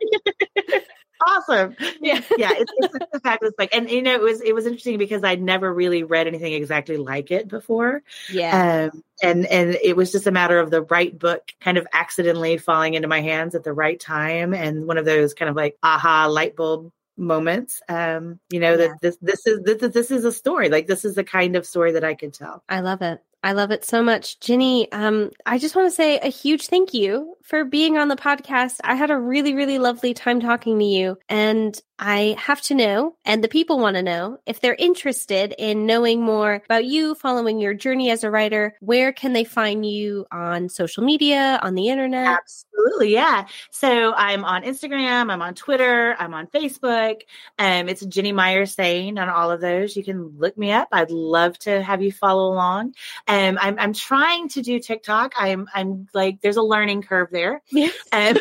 awesome. 1.26 1.76
Yeah, 2.00 2.20
yeah. 2.36 2.52
It's, 2.54 2.72
it's 2.76 3.06
a 3.14 3.20
fabulous 3.20 3.54
book, 3.56 3.70
and 3.72 3.90
you 3.90 4.02
know, 4.02 4.14
it 4.14 4.22
was 4.22 4.40
it 4.40 4.54
was 4.54 4.66
interesting 4.66 4.98
because 4.98 5.24
I'd 5.24 5.42
never 5.42 5.72
really 5.72 6.04
read 6.04 6.26
anything 6.26 6.52
exactly 6.52 6.96
like 6.96 7.30
it 7.30 7.48
before. 7.48 8.02
Yeah, 8.30 8.90
um, 8.92 9.02
and 9.22 9.46
and 9.46 9.76
it 9.82 9.96
was 9.96 10.12
just 10.12 10.26
a 10.26 10.32
matter 10.32 10.58
of 10.58 10.70
the 10.70 10.82
right 10.82 11.16
book 11.16 11.42
kind 11.60 11.78
of 11.78 11.86
accidentally 11.92 12.58
falling 12.58 12.94
into 12.94 13.08
my 13.08 13.20
hands 13.20 13.54
at 13.54 13.64
the 13.64 13.72
right 13.72 13.98
time, 13.98 14.54
and 14.54 14.86
one 14.86 14.98
of 14.98 15.04
those 15.04 15.34
kind 15.34 15.48
of 15.48 15.56
like 15.56 15.76
aha 15.82 16.26
light 16.26 16.54
bulb 16.56 16.92
moments 17.22 17.80
um 17.88 18.38
you 18.50 18.60
know 18.60 18.72
yeah. 18.72 18.76
that 18.88 18.90
this 19.00 19.16
this 19.22 19.46
is 19.46 19.60
this, 19.62 19.92
this 19.92 20.10
is 20.10 20.24
a 20.24 20.32
story 20.32 20.68
like 20.68 20.86
this 20.86 21.04
is 21.04 21.14
the 21.14 21.24
kind 21.24 21.56
of 21.56 21.64
story 21.64 21.92
that 21.92 22.04
i 22.04 22.14
can 22.14 22.30
tell 22.30 22.62
i 22.68 22.80
love 22.80 23.00
it 23.02 23.22
I 23.44 23.52
love 23.52 23.72
it 23.72 23.84
so 23.84 24.04
much. 24.04 24.38
Ginny, 24.38 24.90
um, 24.92 25.32
I 25.46 25.58
just 25.58 25.74
want 25.74 25.90
to 25.90 25.94
say 25.94 26.18
a 26.18 26.28
huge 26.28 26.68
thank 26.68 26.94
you 26.94 27.36
for 27.42 27.64
being 27.64 27.98
on 27.98 28.08
the 28.08 28.16
podcast. 28.16 28.76
I 28.84 28.94
had 28.94 29.10
a 29.10 29.18
really, 29.18 29.54
really 29.54 29.78
lovely 29.78 30.14
time 30.14 30.40
talking 30.40 30.78
to 30.78 30.84
you. 30.84 31.18
And 31.28 31.80
I 31.98 32.34
have 32.36 32.60
to 32.62 32.74
know, 32.74 33.14
and 33.24 33.44
the 33.44 33.48
people 33.48 33.78
want 33.78 33.94
to 33.94 34.02
know, 34.02 34.38
if 34.44 34.60
they're 34.60 34.74
interested 34.74 35.54
in 35.56 35.86
knowing 35.86 36.20
more 36.20 36.60
about 36.64 36.84
you, 36.84 37.14
following 37.14 37.60
your 37.60 37.74
journey 37.74 38.10
as 38.10 38.24
a 38.24 38.30
writer, 38.30 38.74
where 38.80 39.12
can 39.12 39.32
they 39.32 39.44
find 39.44 39.86
you 39.86 40.26
on 40.32 40.68
social 40.68 41.04
media, 41.04 41.60
on 41.62 41.76
the 41.76 41.88
internet? 41.90 42.40
Absolutely, 42.40 43.12
yeah. 43.12 43.46
So 43.70 44.12
I'm 44.14 44.44
on 44.44 44.64
Instagram, 44.64 45.30
I'm 45.30 45.42
on 45.42 45.54
Twitter, 45.54 46.16
I'm 46.18 46.34
on 46.34 46.48
Facebook. 46.48 47.20
Um, 47.58 47.88
it's 47.88 48.04
Ginny 48.04 48.32
Myers 48.32 48.74
Sain 48.74 49.16
on 49.16 49.28
all 49.28 49.52
of 49.52 49.60
those. 49.60 49.96
You 49.96 50.02
can 50.02 50.38
look 50.38 50.58
me 50.58 50.72
up. 50.72 50.88
I'd 50.90 51.12
love 51.12 51.56
to 51.60 51.82
have 51.82 52.02
you 52.02 52.10
follow 52.10 52.52
along. 52.52 52.94
Um, 53.28 53.58
I'm 53.60 53.78
I'm 53.78 53.92
trying 53.92 54.48
to 54.50 54.62
do 54.62 54.80
TikTok. 54.80 55.34
I'm 55.38 55.68
I'm 55.72 56.08
like 56.12 56.40
there's 56.40 56.56
a 56.56 56.62
learning 56.62 57.02
curve 57.02 57.31
there. 57.32 57.62
Yes. 57.70 57.96
Um, 58.12 58.36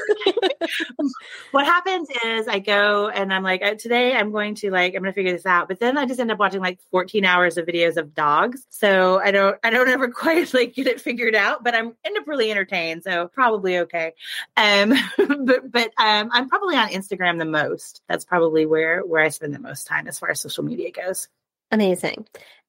what 1.51 1.65
happens 1.65 2.09
is 2.25 2.47
I 2.47 2.59
go 2.59 3.07
and 3.07 3.33
I'm 3.33 3.43
like 3.43 3.61
like 3.61 3.77
today 3.77 4.13
I'm 4.15 4.31
going 4.31 4.55
to 4.55 4.71
like 4.71 4.93
I'm 4.95 5.01
going 5.01 5.11
to 5.11 5.15
figure 5.15 5.31
this 5.31 5.45
out. 5.45 5.67
But 5.67 5.79
then 5.79 5.97
I 5.97 6.05
just 6.05 6.19
end 6.19 6.31
up 6.31 6.39
watching 6.39 6.61
like 6.61 6.79
14 6.91 7.23
hours 7.25 7.57
of 7.57 7.65
videos 7.65 7.97
of 7.97 8.13
dogs. 8.13 8.65
So 8.69 9.19
I 9.19 9.31
don't 9.31 9.57
I 9.63 9.69
don't 9.69 9.89
ever 9.89 10.09
quite 10.11 10.53
like 10.53 10.73
get 10.73 10.87
it 10.87 11.01
figured 11.01 11.35
out, 11.35 11.63
but 11.63 11.73
I'm 11.75 11.93
end 12.03 12.17
up 12.17 12.27
really 12.27 12.51
entertained. 12.51 13.03
So 13.03 13.27
probably 13.27 13.79
okay. 13.79 14.13
Um 14.57 14.93
but 15.17 15.71
but 15.71 15.91
um 15.97 16.29
I'm 16.31 16.49
probably 16.49 16.75
on 16.75 16.89
Instagram 16.89 17.39
the 17.39 17.45
most. 17.45 18.01
That's 18.07 18.25
probably 18.25 18.65
where 18.65 19.01
where 19.01 19.23
I 19.23 19.29
spend 19.29 19.53
the 19.53 19.59
most 19.59 19.87
time 19.87 20.07
as 20.07 20.19
far 20.19 20.31
as 20.31 20.41
social 20.41 20.63
media 20.63 20.91
goes. 20.91 21.27
Amazing. 21.71 22.27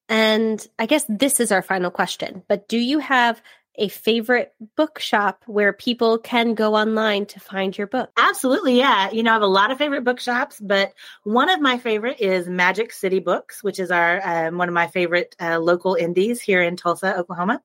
And 0.09 0.65
I 0.79 0.87
guess 0.87 1.05
this 1.09 1.41
is 1.41 1.53
our 1.53 1.63
final 1.63 1.91
question, 1.91 2.43
but 2.49 2.69
do 2.69 2.79
you 2.79 2.99
have 2.99 3.41
a 3.77 3.89
favorite 3.89 4.53
bookshop 4.77 5.43
where 5.47 5.73
people 5.73 6.19
can 6.19 6.55
go 6.55 6.75
online 6.75 7.27
to 7.27 7.41
find 7.41 7.77
your 7.77 7.87
book? 7.87 8.11
Absolutely, 8.17 8.79
yeah. 8.79 9.11
You 9.11 9.23
know, 9.23 9.31
I 9.31 9.35
have 9.35 9.43
a 9.43 9.47
lot 9.47 9.71
of 9.71 9.79
favorite 9.79 10.05
bookshops, 10.05 10.61
but 10.61 10.93
one 11.25 11.49
of 11.49 11.61
my 11.61 11.79
favorite 11.79 12.21
is 12.21 12.49
Magic 12.49 12.93
City 12.93 13.19
Books, 13.19 13.63
which 13.63 13.79
is 13.79 13.91
our 13.91 14.21
um, 14.25 14.59
one 14.59 14.69
of 14.69 14.75
my 14.75 14.87
favorite 14.89 15.35
uh, 15.41 15.59
local 15.59 15.95
indies 15.95 16.41
here 16.41 16.63
in 16.63 16.77
Tulsa, 16.77 17.17
Oklahoma. 17.17 17.63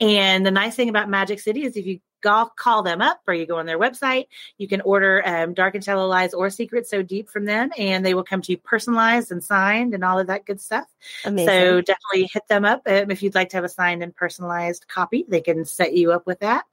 And 0.00 0.44
the 0.44 0.50
nice 0.50 0.74
thing 0.74 0.88
about 0.88 1.08
Magic 1.08 1.40
City 1.40 1.64
is 1.64 1.76
if 1.76 1.86
you 1.86 2.00
go, 2.20 2.50
call 2.56 2.82
them 2.82 3.00
up 3.00 3.20
or 3.26 3.34
you 3.34 3.46
go 3.46 3.58
on 3.58 3.66
their 3.66 3.78
website. 3.78 4.26
You 4.58 4.68
can 4.68 4.80
order 4.80 5.22
um, 5.26 5.54
Dark 5.54 5.74
and 5.74 5.84
Shallow 5.84 6.06
Lies 6.06 6.34
or 6.34 6.50
Secrets 6.50 6.90
So 6.90 7.02
Deep 7.02 7.28
from 7.28 7.44
them, 7.44 7.70
and 7.76 8.04
they 8.04 8.14
will 8.14 8.24
come 8.24 8.42
to 8.42 8.52
you 8.52 8.58
personalized 8.58 9.32
and 9.32 9.42
signed 9.42 9.94
and 9.94 10.04
all 10.04 10.18
of 10.18 10.26
that 10.28 10.46
good 10.46 10.60
stuff. 10.60 10.86
Amazing. 11.24 11.48
So 11.48 11.80
definitely 11.80 12.30
hit 12.32 12.48
them 12.48 12.64
up 12.64 12.82
um, 12.86 13.10
if 13.10 13.22
you'd 13.22 13.34
like 13.34 13.50
to 13.50 13.56
have 13.56 13.64
a 13.64 13.68
signed 13.68 14.02
and 14.02 14.14
personalized 14.14 14.86
copy. 14.88 15.24
They 15.28 15.40
can 15.40 15.64
set 15.64 15.94
you 15.94 16.12
up 16.12 16.26
with 16.26 16.40
that. 16.40 16.64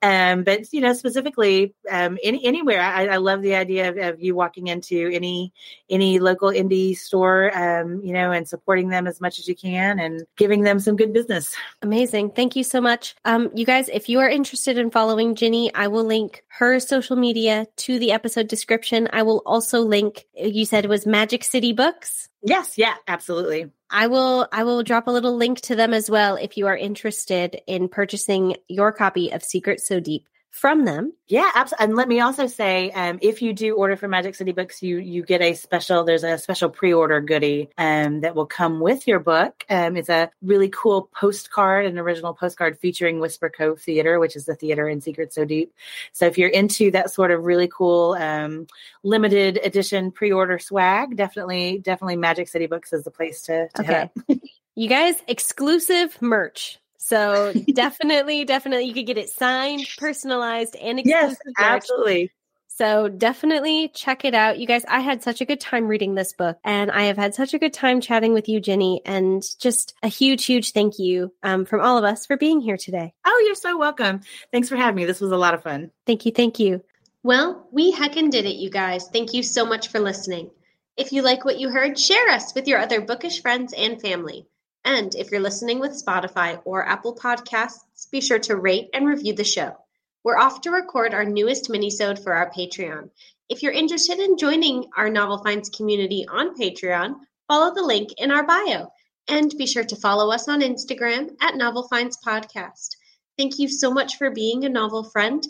Um, 0.00 0.44
but 0.44 0.72
you 0.72 0.80
know, 0.80 0.92
specifically, 0.92 1.74
um, 1.90 2.18
any 2.22 2.44
anywhere, 2.44 2.80
I, 2.80 3.06
I 3.06 3.16
love 3.16 3.42
the 3.42 3.54
idea 3.54 3.88
of, 3.88 3.96
of, 4.14 4.20
you 4.22 4.34
walking 4.34 4.68
into 4.68 5.10
any 5.12 5.52
any 5.90 6.18
local 6.18 6.50
indie 6.50 6.96
store, 6.96 7.56
um, 7.56 8.00
you 8.02 8.12
know, 8.12 8.30
and 8.32 8.48
supporting 8.48 8.88
them 8.88 9.06
as 9.06 9.20
much 9.20 9.38
as 9.38 9.48
you 9.48 9.54
can 9.54 9.98
and 9.98 10.24
giving 10.36 10.62
them 10.62 10.78
some 10.78 10.96
good 10.96 11.12
business. 11.12 11.54
Amazing. 11.82 12.30
Thank 12.30 12.56
you 12.56 12.64
so 12.64 12.80
much. 12.80 13.14
Um, 13.24 13.50
you 13.54 13.66
guys, 13.66 13.88
if 13.88 14.08
you 14.08 14.20
are 14.20 14.28
interested 14.28 14.78
in 14.78 14.90
following 14.92 15.34
Ginny, 15.34 15.74
I 15.74 15.88
will 15.88 16.04
link 16.04 16.44
her 16.58 16.78
social 16.78 17.16
media 17.16 17.66
to 17.78 17.98
the 17.98 18.12
episode 18.12 18.46
description. 18.46 19.08
I 19.12 19.22
will 19.22 19.42
also 19.44 19.80
link, 19.80 20.24
you 20.34 20.64
said 20.64 20.84
it 20.84 20.88
was 20.88 21.06
Magic 21.06 21.42
City 21.42 21.72
Books. 21.72 22.28
Yes, 22.42 22.76
yeah, 22.76 22.94
absolutely. 23.08 23.70
I 23.90 24.06
will 24.06 24.48
I 24.52 24.64
will 24.64 24.82
drop 24.82 25.06
a 25.06 25.10
little 25.10 25.36
link 25.36 25.60
to 25.62 25.76
them 25.76 25.92
as 25.92 26.10
well 26.10 26.36
if 26.36 26.56
you 26.56 26.66
are 26.66 26.76
interested 26.76 27.60
in 27.66 27.88
purchasing 27.88 28.56
your 28.68 28.92
copy 28.92 29.30
of 29.32 29.42
Secrets 29.42 29.86
So 29.86 30.00
Deep 30.00 30.26
from 30.52 30.84
them. 30.84 31.14
Yeah, 31.28 31.50
absolutely. 31.54 31.84
And 31.84 31.96
let 31.96 32.08
me 32.08 32.20
also 32.20 32.46
say, 32.46 32.90
um, 32.90 33.18
if 33.22 33.40
you 33.40 33.54
do 33.54 33.74
order 33.74 33.96
from 33.96 34.10
Magic 34.10 34.34
City 34.34 34.52
Books, 34.52 34.82
you 34.82 34.98
you 34.98 35.24
get 35.24 35.40
a 35.40 35.54
special. 35.54 36.04
There's 36.04 36.24
a 36.24 36.36
special 36.36 36.68
pre-order 36.68 37.22
goodie 37.22 37.70
um, 37.78 38.20
that 38.20 38.36
will 38.36 38.46
come 38.46 38.78
with 38.78 39.08
your 39.08 39.18
book. 39.18 39.64
Um, 39.70 39.96
it's 39.96 40.10
a 40.10 40.30
really 40.42 40.68
cool 40.68 41.08
postcard, 41.18 41.86
an 41.86 41.98
original 41.98 42.34
postcard 42.34 42.78
featuring 42.78 43.18
Whisper 43.18 43.48
Cove 43.48 43.80
Theater, 43.80 44.20
which 44.20 44.36
is 44.36 44.44
the 44.44 44.54
theater 44.54 44.86
in 44.86 45.00
Secrets 45.00 45.34
So 45.34 45.46
Deep. 45.46 45.74
So 46.12 46.26
if 46.26 46.36
you're 46.36 46.50
into 46.50 46.90
that 46.90 47.10
sort 47.10 47.30
of 47.30 47.44
really 47.44 47.68
cool 47.68 48.12
um, 48.12 48.66
limited 49.02 49.58
edition 49.64 50.10
pre-order 50.10 50.58
swag, 50.58 51.16
definitely 51.16 51.78
definitely 51.78 52.16
Magic 52.16 52.48
City 52.48 52.66
Books 52.66 52.92
is 52.92 53.04
the 53.04 53.10
place 53.10 53.40
to, 53.42 53.68
to 53.70 53.80
okay. 53.80 54.10
you 54.74 54.88
guys, 54.88 55.16
exclusive 55.26 56.20
merch. 56.20 56.78
So 57.02 57.52
definitely, 57.74 58.44
definitely, 58.44 58.86
you 58.86 58.94
could 58.94 59.06
get 59.06 59.18
it 59.18 59.28
signed, 59.28 59.86
personalized, 59.98 60.76
and 60.76 61.00
exclusive. 61.00 61.38
Yes, 61.44 61.54
absolutely. 61.58 62.30
So 62.68 63.08
definitely 63.08 63.88
check 63.94 64.24
it 64.24 64.34
out. 64.34 64.58
You 64.58 64.66
guys, 64.66 64.84
I 64.88 65.00
had 65.00 65.22
such 65.22 65.42
a 65.42 65.44
good 65.44 65.60
time 65.60 65.88
reading 65.88 66.14
this 66.14 66.32
book 66.32 66.56
and 66.64 66.90
I 66.90 67.02
have 67.02 67.18
had 67.18 67.34
such 67.34 67.52
a 67.52 67.58
good 67.58 67.74
time 67.74 68.00
chatting 68.00 68.32
with 68.32 68.48
you, 68.48 68.60
Ginny, 68.60 69.02
and 69.04 69.42
just 69.60 69.94
a 70.02 70.08
huge, 70.08 70.46
huge 70.46 70.72
thank 70.72 70.98
you 70.98 71.34
um, 71.42 71.66
from 71.66 71.82
all 71.82 71.98
of 71.98 72.04
us 72.04 72.24
for 72.24 72.38
being 72.38 72.60
here 72.60 72.78
today. 72.78 73.12
Oh, 73.26 73.44
you're 73.46 73.56
so 73.56 73.76
welcome. 73.76 74.20
Thanks 74.52 74.70
for 74.70 74.76
having 74.76 74.96
me. 74.96 75.04
This 75.04 75.20
was 75.20 75.32
a 75.32 75.36
lot 75.36 75.52
of 75.52 75.62
fun. 75.62 75.90
Thank 76.06 76.24
you. 76.24 76.32
Thank 76.32 76.58
you. 76.58 76.82
Well, 77.22 77.68
we 77.72 77.92
heckin' 77.92 78.30
did 78.30 78.46
it, 78.46 78.56
you 78.56 78.70
guys. 78.70 79.06
Thank 79.12 79.34
you 79.34 79.42
so 79.42 79.66
much 79.66 79.88
for 79.88 80.00
listening. 80.00 80.50
If 80.96 81.12
you 81.12 81.22
like 81.22 81.44
what 81.44 81.60
you 81.60 81.68
heard, 81.68 81.98
share 81.98 82.30
us 82.30 82.54
with 82.54 82.66
your 82.66 82.78
other 82.78 83.02
bookish 83.02 83.42
friends 83.42 83.74
and 83.76 84.00
family. 84.00 84.46
And 84.84 85.14
if 85.14 85.30
you're 85.30 85.40
listening 85.40 85.78
with 85.78 85.92
Spotify 85.92 86.60
or 86.64 86.86
Apple 86.86 87.14
Podcasts, 87.14 88.10
be 88.10 88.20
sure 88.20 88.40
to 88.40 88.56
rate 88.56 88.90
and 88.92 89.06
review 89.06 89.34
the 89.34 89.44
show. 89.44 89.76
We're 90.24 90.38
off 90.38 90.60
to 90.62 90.70
record 90.70 91.14
our 91.14 91.24
newest 91.24 91.68
minisode 91.68 92.22
for 92.22 92.34
our 92.34 92.50
Patreon. 92.50 93.10
If 93.48 93.62
you're 93.62 93.72
interested 93.72 94.18
in 94.18 94.38
joining 94.38 94.86
our 94.96 95.10
Novel 95.10 95.38
Friends 95.38 95.68
community 95.68 96.26
on 96.28 96.56
Patreon, 96.56 97.16
follow 97.48 97.74
the 97.74 97.82
link 97.82 98.10
in 98.18 98.30
our 98.30 98.46
bio. 98.46 98.92
And 99.28 99.54
be 99.56 99.66
sure 99.66 99.84
to 99.84 99.96
follow 99.96 100.32
us 100.32 100.48
on 100.48 100.62
Instagram 100.62 101.30
at 101.40 101.56
Novel 101.56 101.86
Friends 101.86 102.18
Podcast. 102.24 102.96
Thank 103.38 103.58
you 103.58 103.68
so 103.68 103.90
much 103.92 104.16
for 104.16 104.30
being 104.30 104.64
a 104.64 104.68
novel 104.68 105.04
friend. 105.04 105.42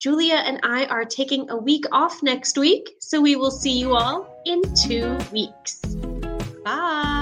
Julia 0.00 0.34
and 0.34 0.60
I 0.62 0.86
are 0.86 1.04
taking 1.04 1.50
a 1.50 1.56
week 1.56 1.84
off 1.92 2.22
next 2.22 2.58
week, 2.58 2.96
so 3.00 3.20
we 3.20 3.36
will 3.36 3.50
see 3.50 3.78
you 3.78 3.94
all 3.94 4.42
in 4.44 4.62
two 4.74 5.16
weeks. 5.32 5.80
Bye. 6.64 7.15